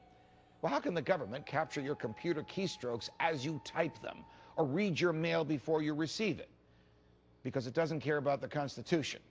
Well, 0.64 0.74
how 0.74 0.80
can 0.80 0.95
the 0.95 1.03
government 1.03 1.45
capture 1.45 1.82
your 1.82 1.94
computer 1.94 2.41
keystrokes 2.41 3.10
as 3.20 3.45
you 3.45 3.61
type 3.64 4.02
them 4.02 4.26
or 4.57 4.65
read 4.65 4.99
your 4.99 5.14
mail 5.14 5.45
before 5.45 5.84
you 5.84 5.94
receive 5.94 6.40
it? 6.40 6.49
Because 7.44 7.68
it 7.68 7.76
doesn't 7.76 7.99
care 7.99 8.18
about 8.18 8.41
the 8.41 8.48
Constitution. 8.48 9.22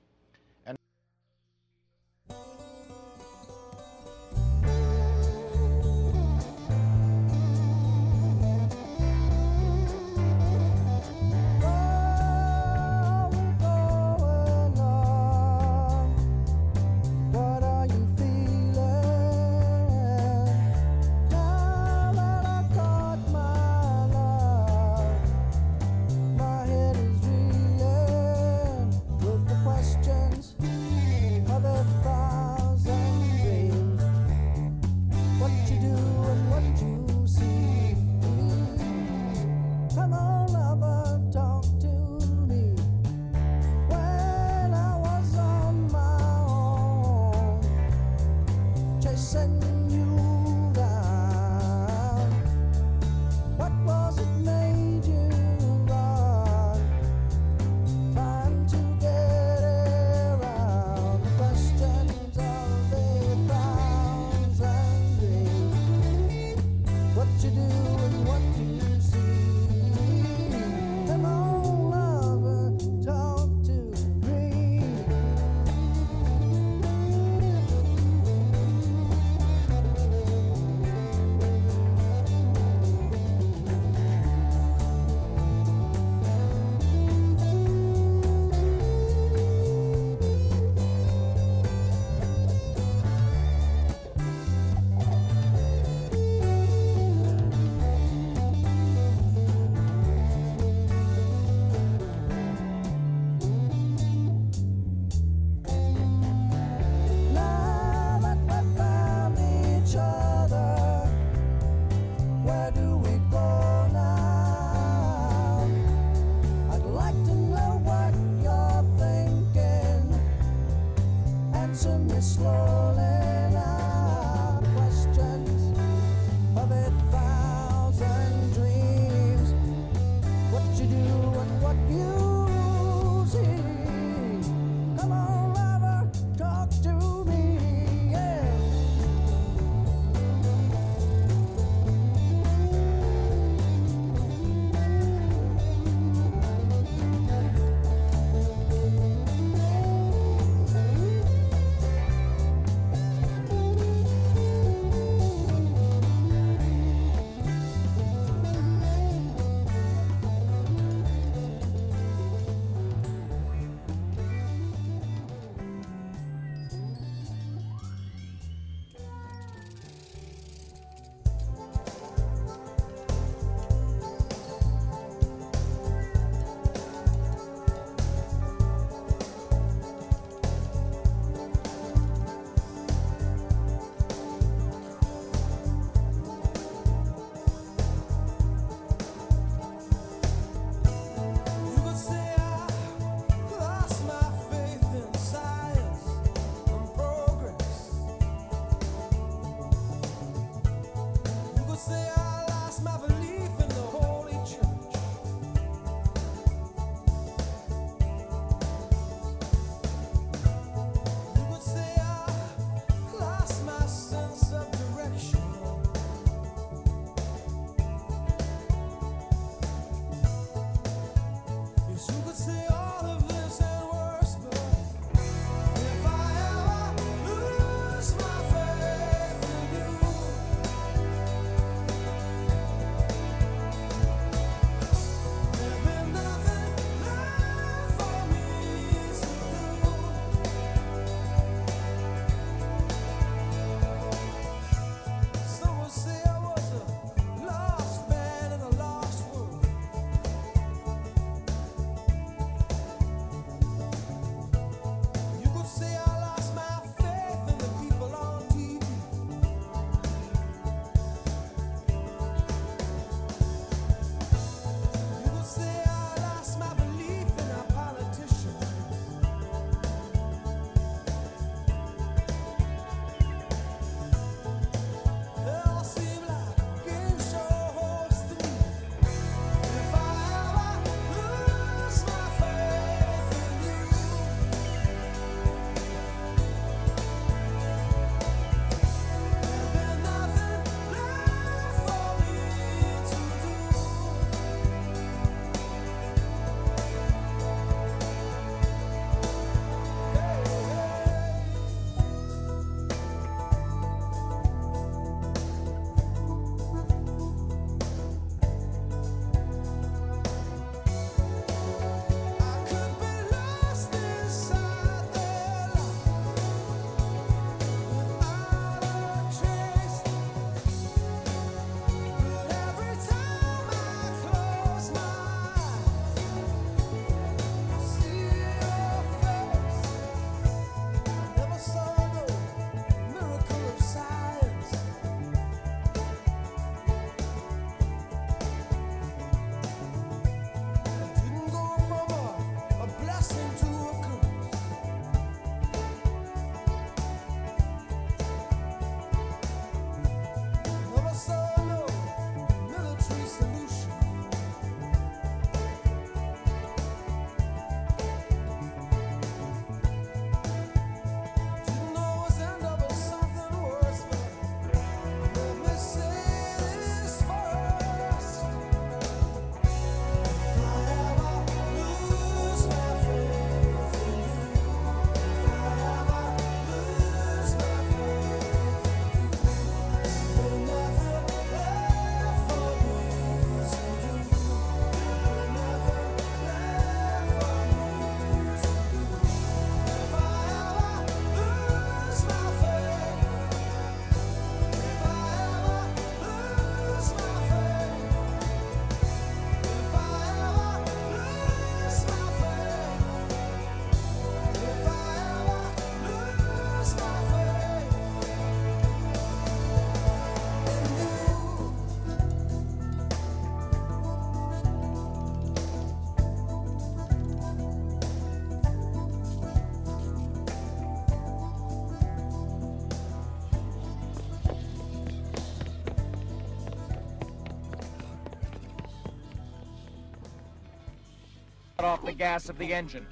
Gas 432.22 432.48
of 432.48 432.56
the 432.56 432.72
engine. 432.72 433.04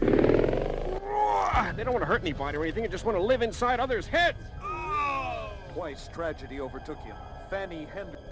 They 0.00 0.08
don't 1.84 1.92
want 1.92 2.00
to 2.00 2.04
hurt 2.04 2.22
anybody 2.22 2.58
or 2.58 2.62
anything. 2.64 2.82
They 2.82 2.88
just 2.88 3.04
want 3.04 3.16
to 3.16 3.22
live 3.22 3.42
inside 3.42 3.78
others' 3.78 4.08
heads. 4.08 4.38
Twice 5.72 6.08
tragedy 6.12 6.60
overtook 6.60 6.98
him. 6.98 7.14
Fanny 7.48 7.86
Henderson. 7.94 8.29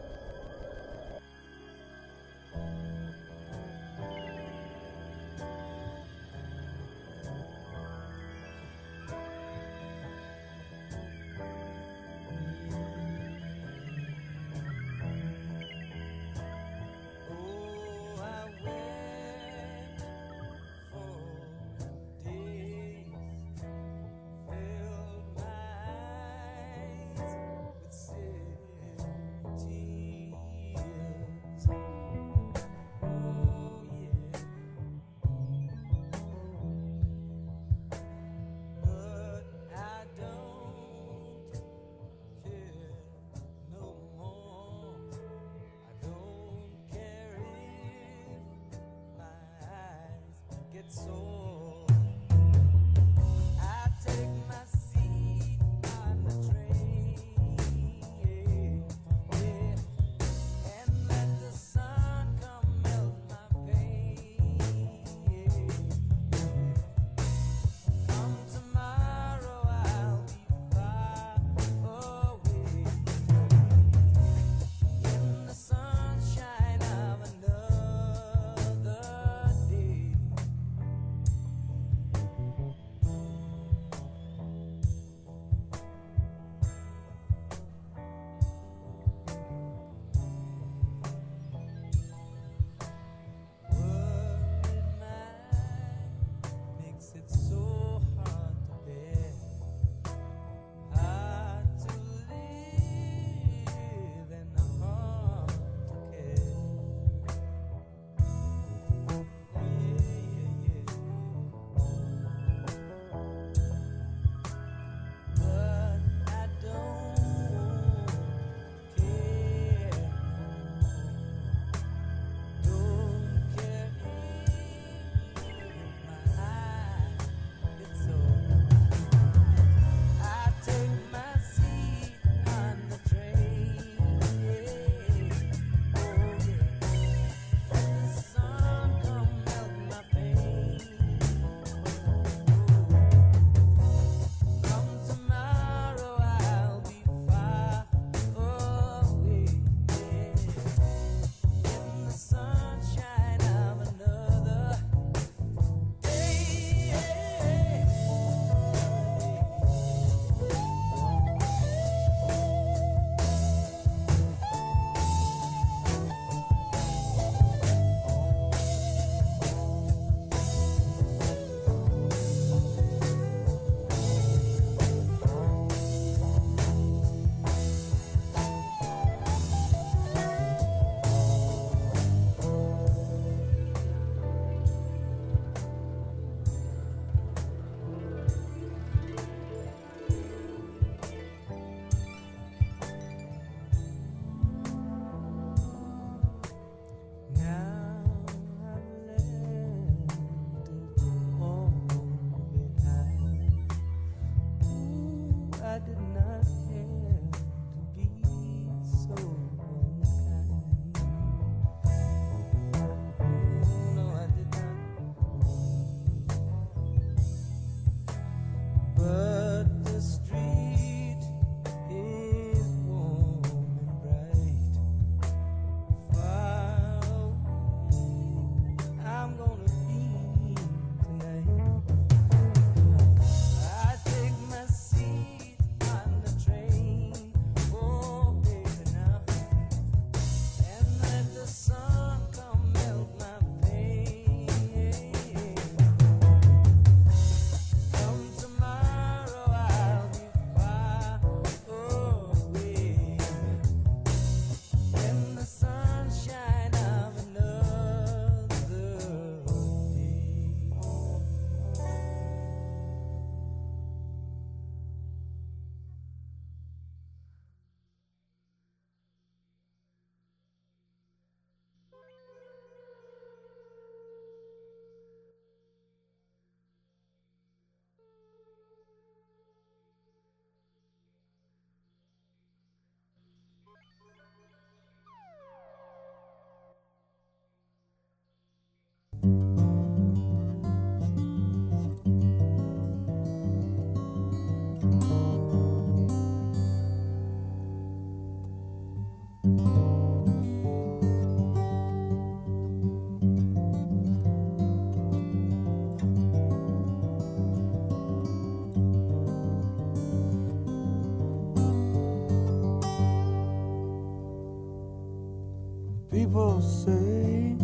People 316.19 316.61
say 316.61 317.55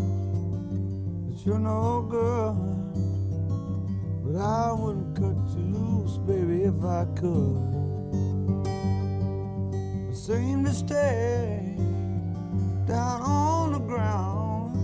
that 1.27 1.45
you're 1.45 1.59
no 1.59 2.03
good, 2.09 2.55
but 4.23 4.41
I 4.41 4.71
wouldn't 4.71 5.17
cut 5.17 5.37
you 5.57 5.65
loose, 5.75 6.19
baby, 6.19 6.63
if 6.63 6.85
I 6.85 7.05
could. 7.19 7.59
I 10.09 10.15
seem 10.15 10.65
to 10.67 10.73
stay 10.73 11.75
down 12.87 13.23
on 13.23 13.73
the 13.73 13.81
ground, 13.81 14.77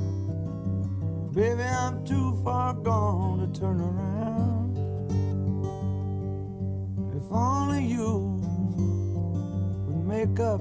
baby, 1.32 1.62
I'm 1.62 2.04
too 2.04 2.40
far 2.42 2.74
gone 2.74 3.38
to 3.38 3.60
turn 3.60 3.80
around. 3.80 4.78
If 7.14 7.30
only 7.30 7.84
you 7.84 8.34
would 9.86 10.06
make 10.08 10.40
up 10.40 10.60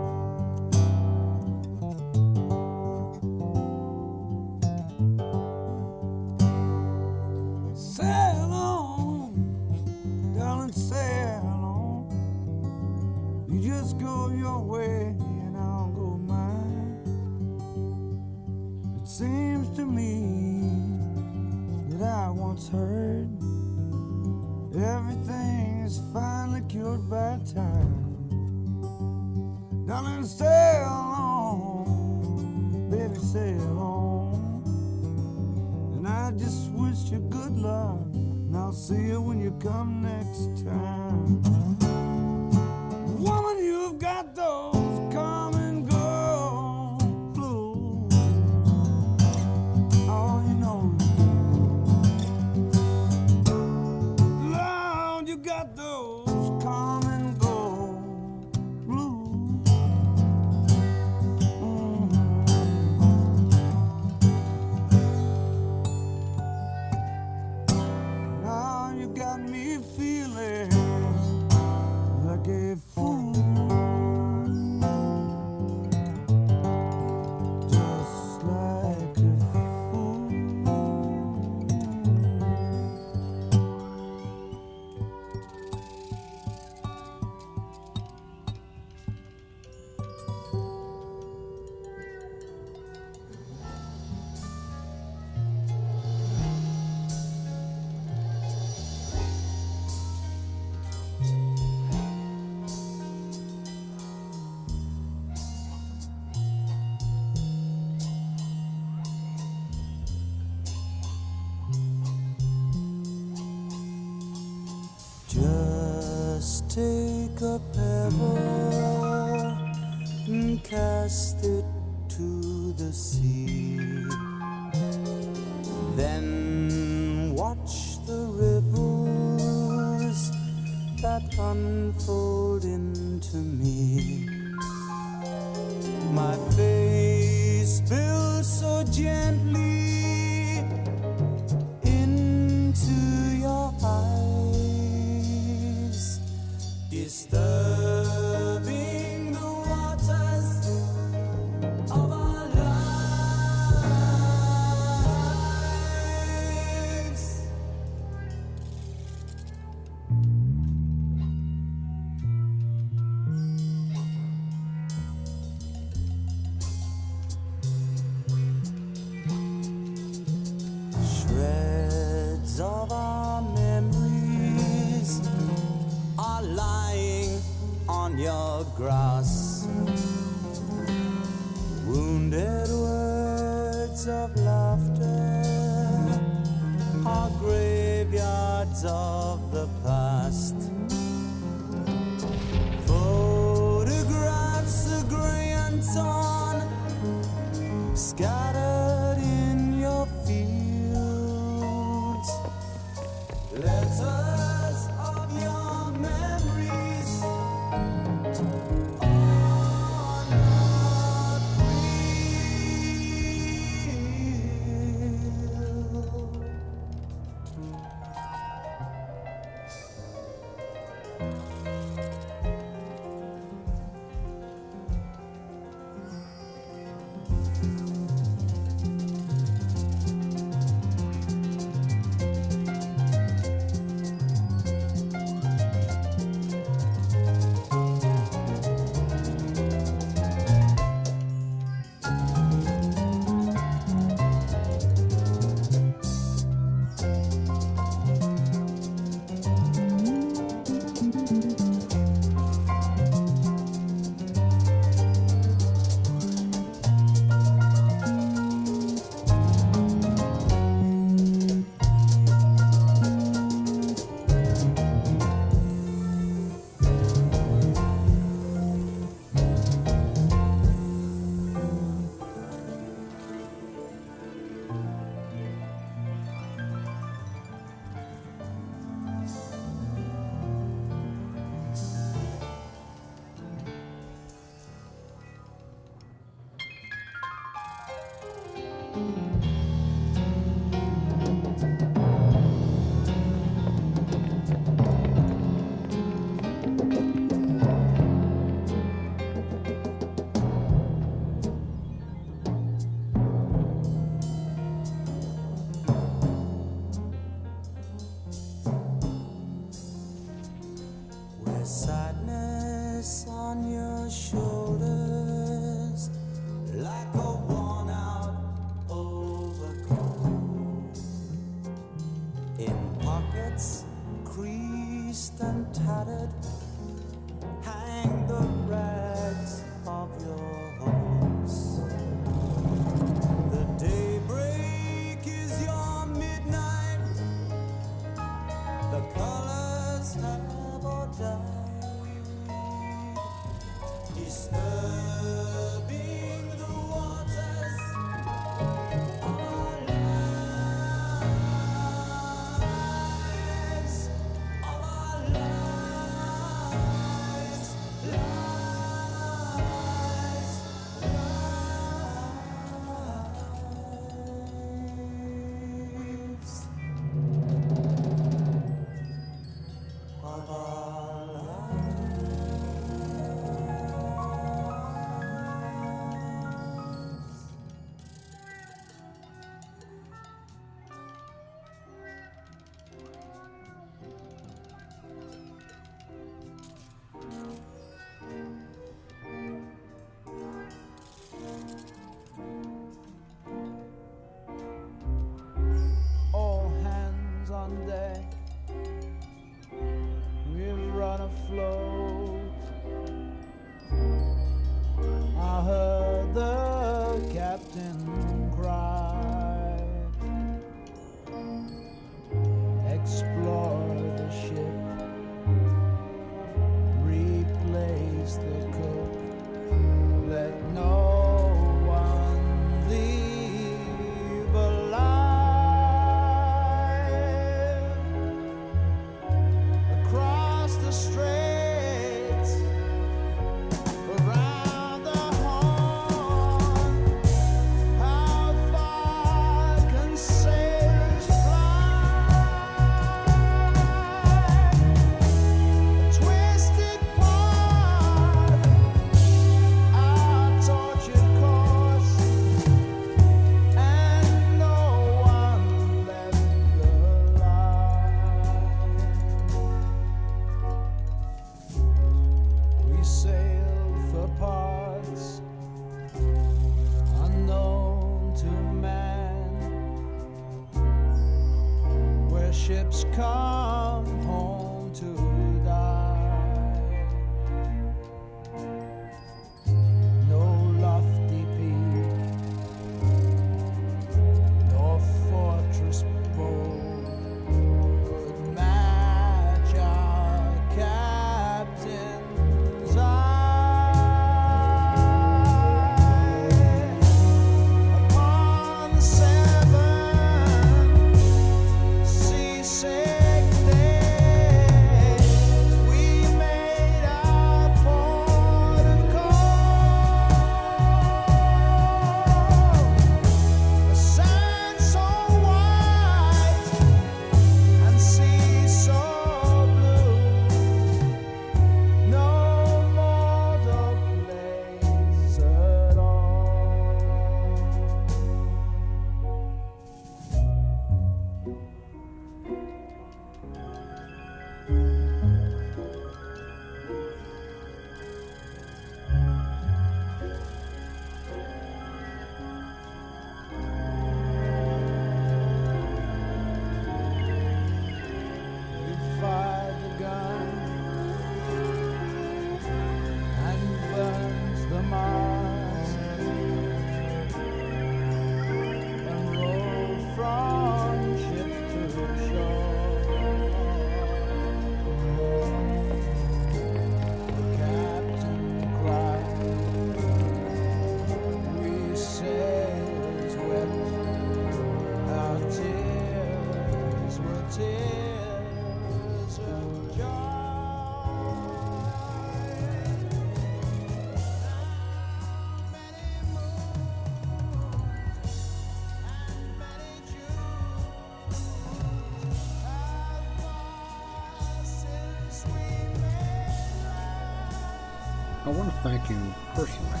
thank 599.02 599.18
you 599.18 599.34
personally 599.54 600.00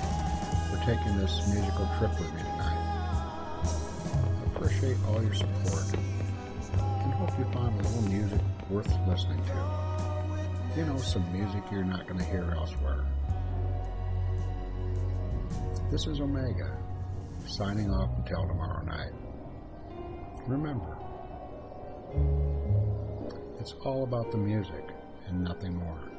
for 0.70 0.76
taking 0.84 1.16
this 1.18 1.46
musical 1.48 1.88
trip 1.98 2.10
with 2.20 2.32
me 2.34 2.40
tonight. 2.40 2.78
I 3.64 4.56
appreciate 4.56 4.96
all 5.08 5.22
your 5.22 5.34
support 5.34 5.94
and 5.94 7.12
hope 7.14 7.36
you 7.38 7.44
find 7.46 7.74
a 7.74 7.82
little 7.82 8.02
music 8.02 8.40
worth 8.70 8.92
listening 9.08 9.42
to. 9.44 10.76
You 10.76 10.86
know, 10.86 10.96
some 10.98 11.30
music 11.32 11.62
you're 11.70 11.84
not 11.84 12.06
going 12.06 12.18
to 12.18 12.24
hear 12.24 12.52
elsewhere. 12.56 13.04
This 15.90 16.06
is 16.06 16.20
Omega, 16.20 16.76
signing 17.46 17.90
off 17.90 18.10
until 18.18 18.46
tomorrow 18.46 18.84
night. 18.84 19.12
Remember, 20.46 20.96
it's 23.58 23.72
all 23.84 24.04
about 24.04 24.30
the 24.30 24.38
music 24.38 24.84
and 25.26 25.42
nothing 25.42 25.76
more. 25.76 26.11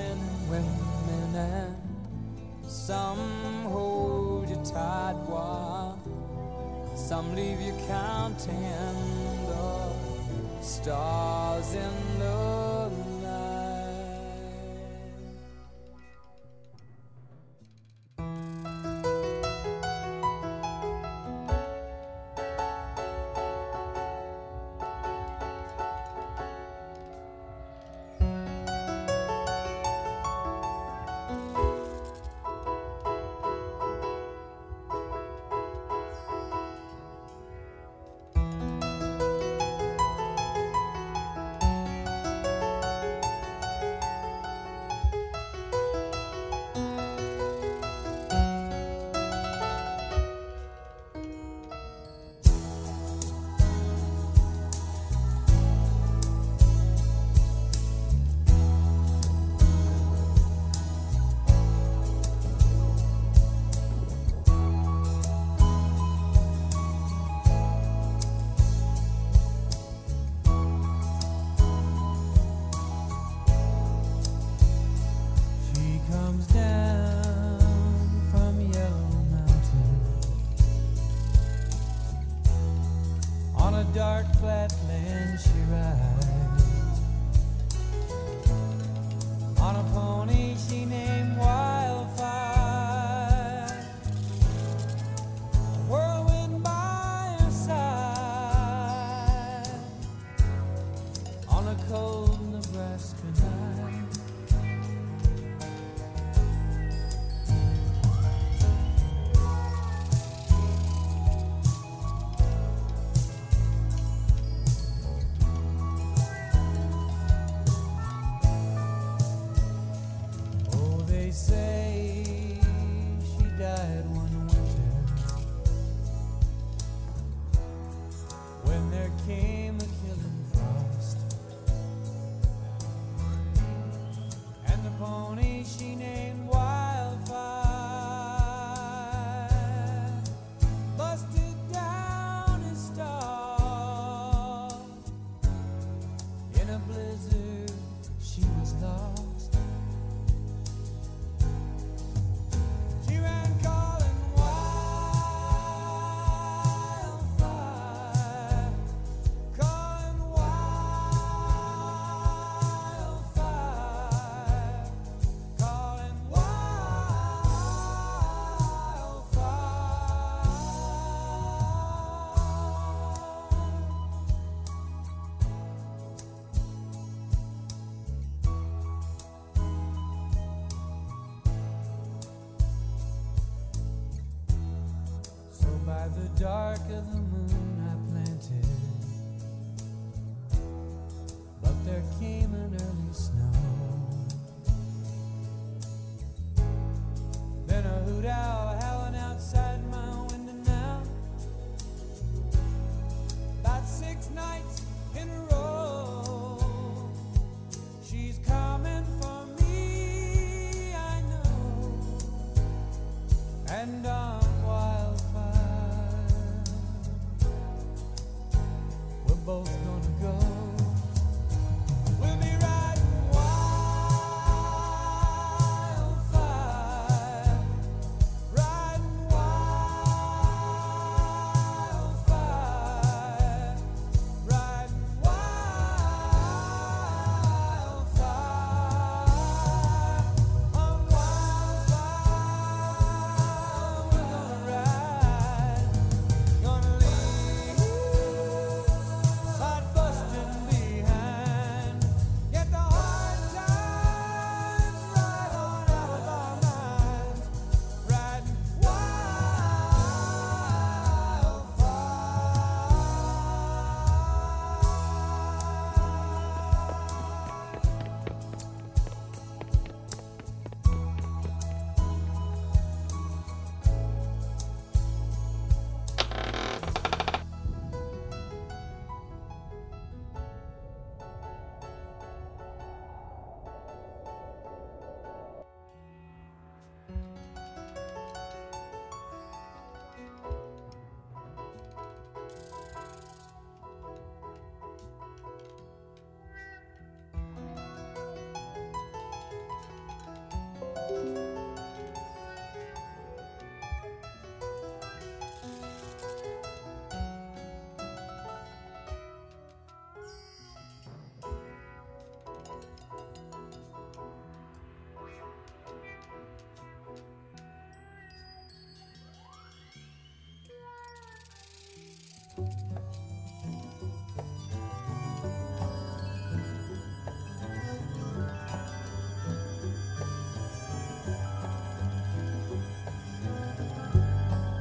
and 0.00 0.50
women, 0.50 1.36
and 1.36 1.76
some 2.70 3.64
hold 3.64 4.48
you 4.48 4.56
tight 4.64 5.16
while 5.26 5.98
some 6.96 7.34
leave 7.34 7.60
you 7.60 7.72
counting 7.86 8.62
the 9.46 10.62
stars 10.62 11.74
in 11.74 12.17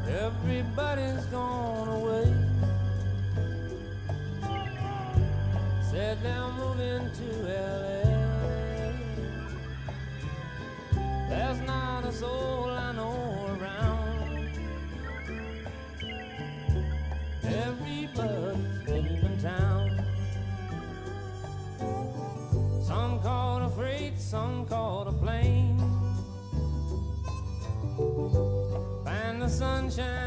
Everybody's 0.10 1.26
gone 1.26 1.88
away. 1.88 2.34
Said 5.92 6.18
they're 6.24 6.52
moving 6.58 7.12
to 7.12 7.28
LA. 7.46 7.87
Sunshine, 29.90 30.27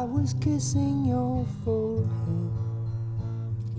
I 0.00 0.04
was 0.04 0.32
kissing 0.40 1.04
your 1.04 1.44
forehead. 1.62 2.50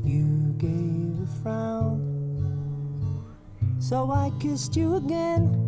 You 0.03 0.53
gave 0.59 1.19
a 1.19 1.41
frown. 1.41 1.97
So 3.79 4.11
I 4.11 4.31
kissed 4.39 4.75
you 4.75 4.97
again. 4.97 5.60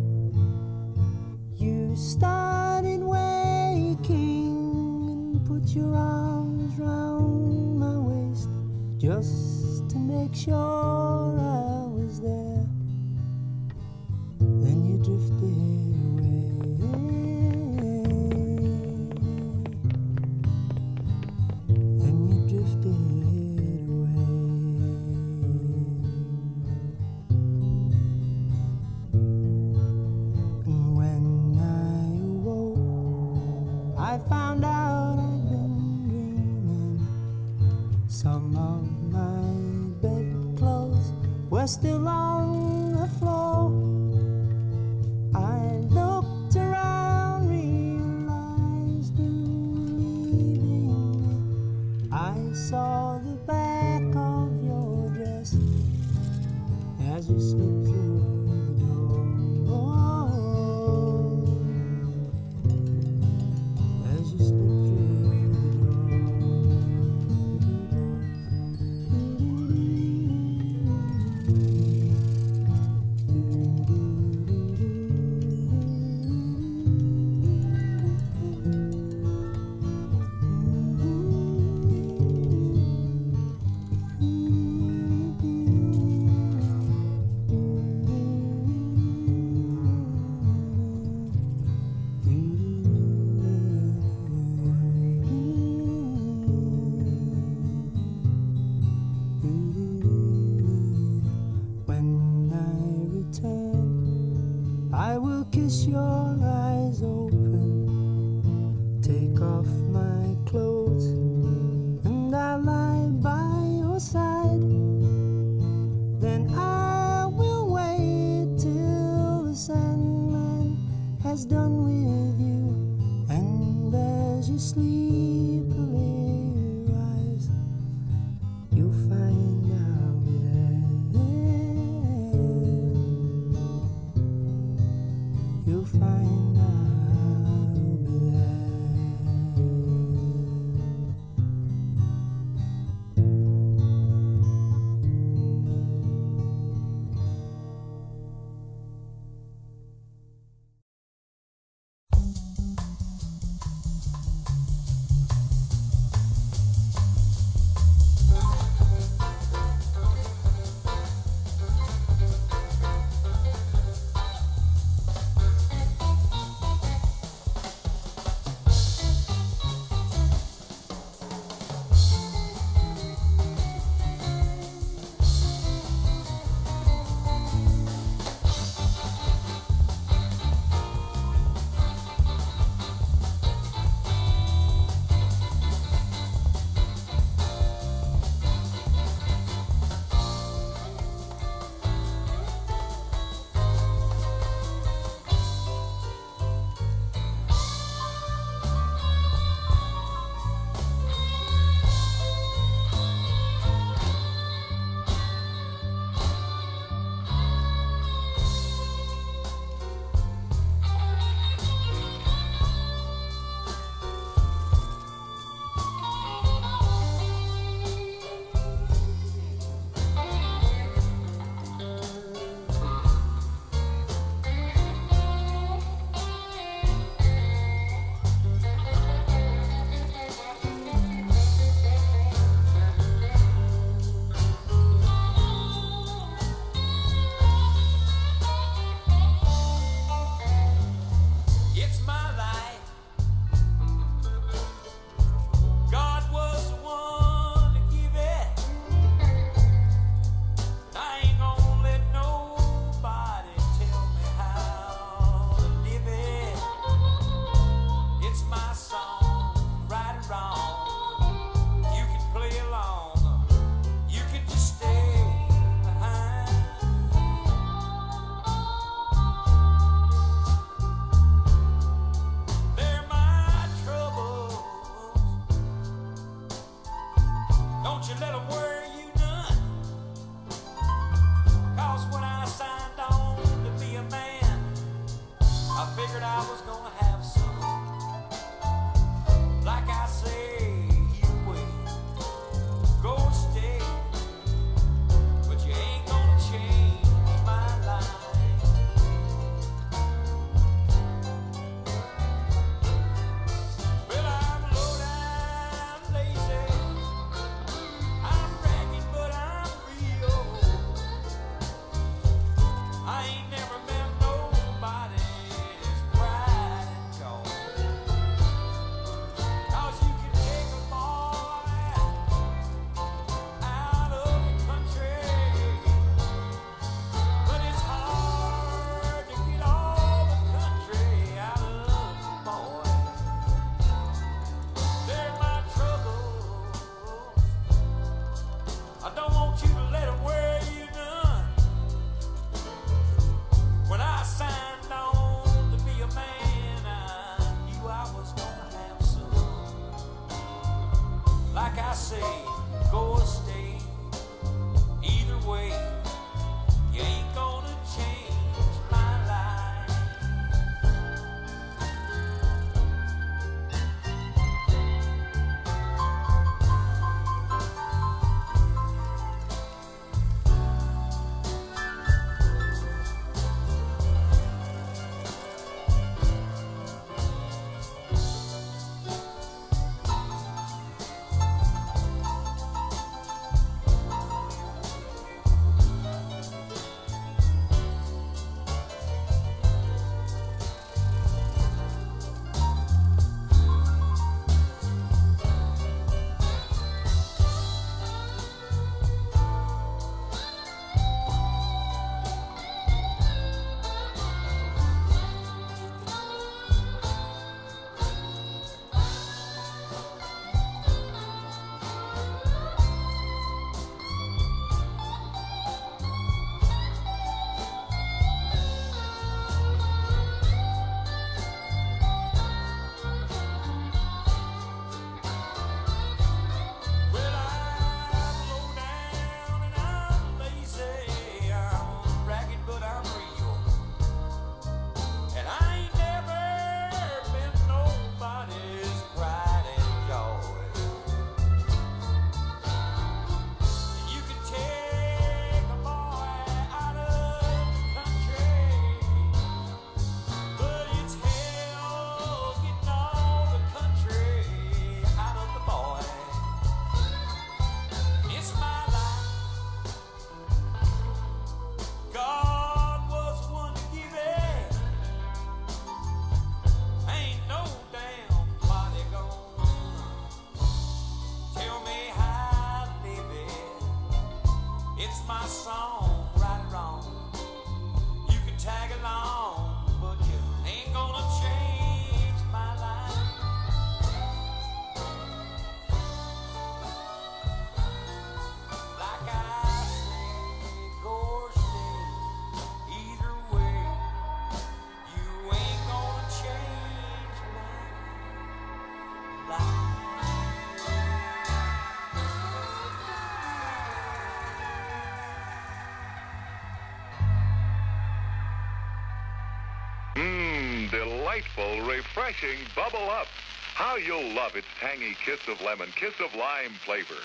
delightful, 511.54 511.86
refreshing 511.88 512.58
Bubble 512.74 513.10
Up. 513.10 513.26
How 513.74 513.96
you'll 513.96 514.34
love 514.34 514.54
its 514.56 514.66
tangy 514.80 515.16
kiss 515.24 515.40
of 515.48 515.60
lemon, 515.60 515.88
kiss 515.96 516.14
of 516.20 516.34
lime 516.34 516.72
flavor. 516.84 517.20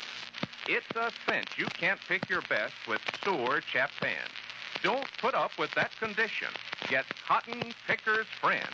It's 0.68 0.86
a 0.96 1.12
cinch 1.28 1.58
you 1.58 1.66
can't 1.66 2.00
pick 2.08 2.30
your 2.30 2.42
best 2.42 2.74
with 2.88 3.02
Sewer 3.24 3.62
Chap 3.62 3.92
Don't 4.84 5.08
put 5.20 5.36
up 5.36 5.52
with 5.58 5.72
that 5.76 5.92
condition. 6.00 6.50
Get 6.90 7.06
Cotton 7.28 7.74
Picker's 7.88 8.28
Friend. 8.42 8.70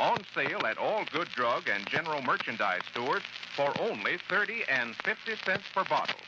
On 0.00 0.20
sale 0.34 0.66
at 0.66 0.78
all 0.78 1.04
good 1.12 1.28
drug 1.28 1.68
and 1.68 1.86
general 1.86 2.20
merchandise 2.22 2.82
stores 2.90 3.22
for 3.54 3.72
only 3.78 4.18
30 4.28 4.64
and 4.68 4.94
50 4.96 5.36
cents 5.44 5.64
per 5.72 5.84
bottle. 5.84 6.20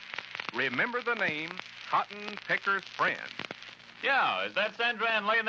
Remember 0.55 1.01
the 1.03 1.15
name 1.15 1.51
Cotton 1.91 2.37
Picker's 2.47 2.85
Friend. 2.97 3.19
Yeah, 4.03 4.47
is 4.47 4.55
that 4.55 4.77
Sandra 4.77 5.11
Ann 5.11 5.27
laying 5.27 5.49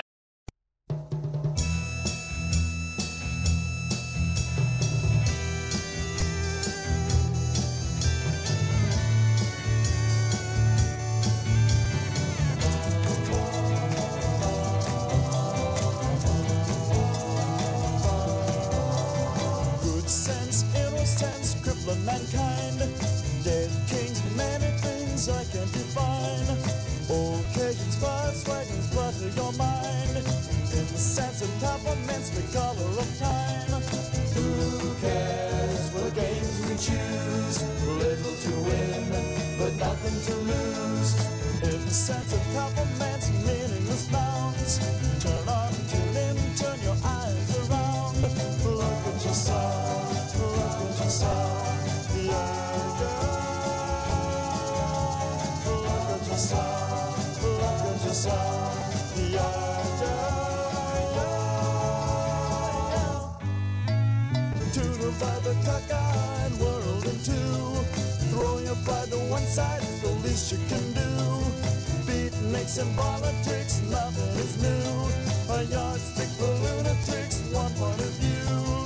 like 76.27 76.37
the 76.37 76.45
lunatics 76.45 77.41
want 77.53 77.79
one 77.79 77.99
of 77.99 78.23
you. 78.23 78.76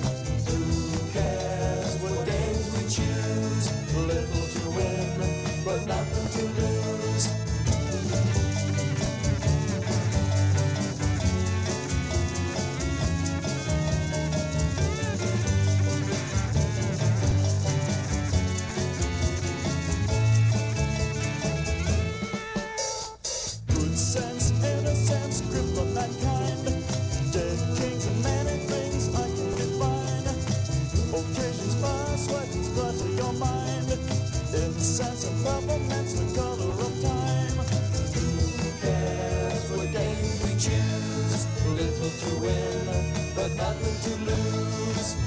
choose, 40.62 41.48
little 41.66 42.10
to 42.22 42.42
win, 42.42 43.34
but 43.36 43.50
nothing 43.56 43.98
to 44.04 44.32
lose. 44.32 45.21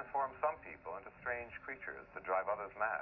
Transform 0.00 0.32
some 0.40 0.56
people 0.64 0.96
into 0.96 1.12
strange 1.20 1.52
creatures 1.60 2.08
to 2.16 2.24
drive 2.24 2.48
others 2.48 2.72
mad. 2.80 2.99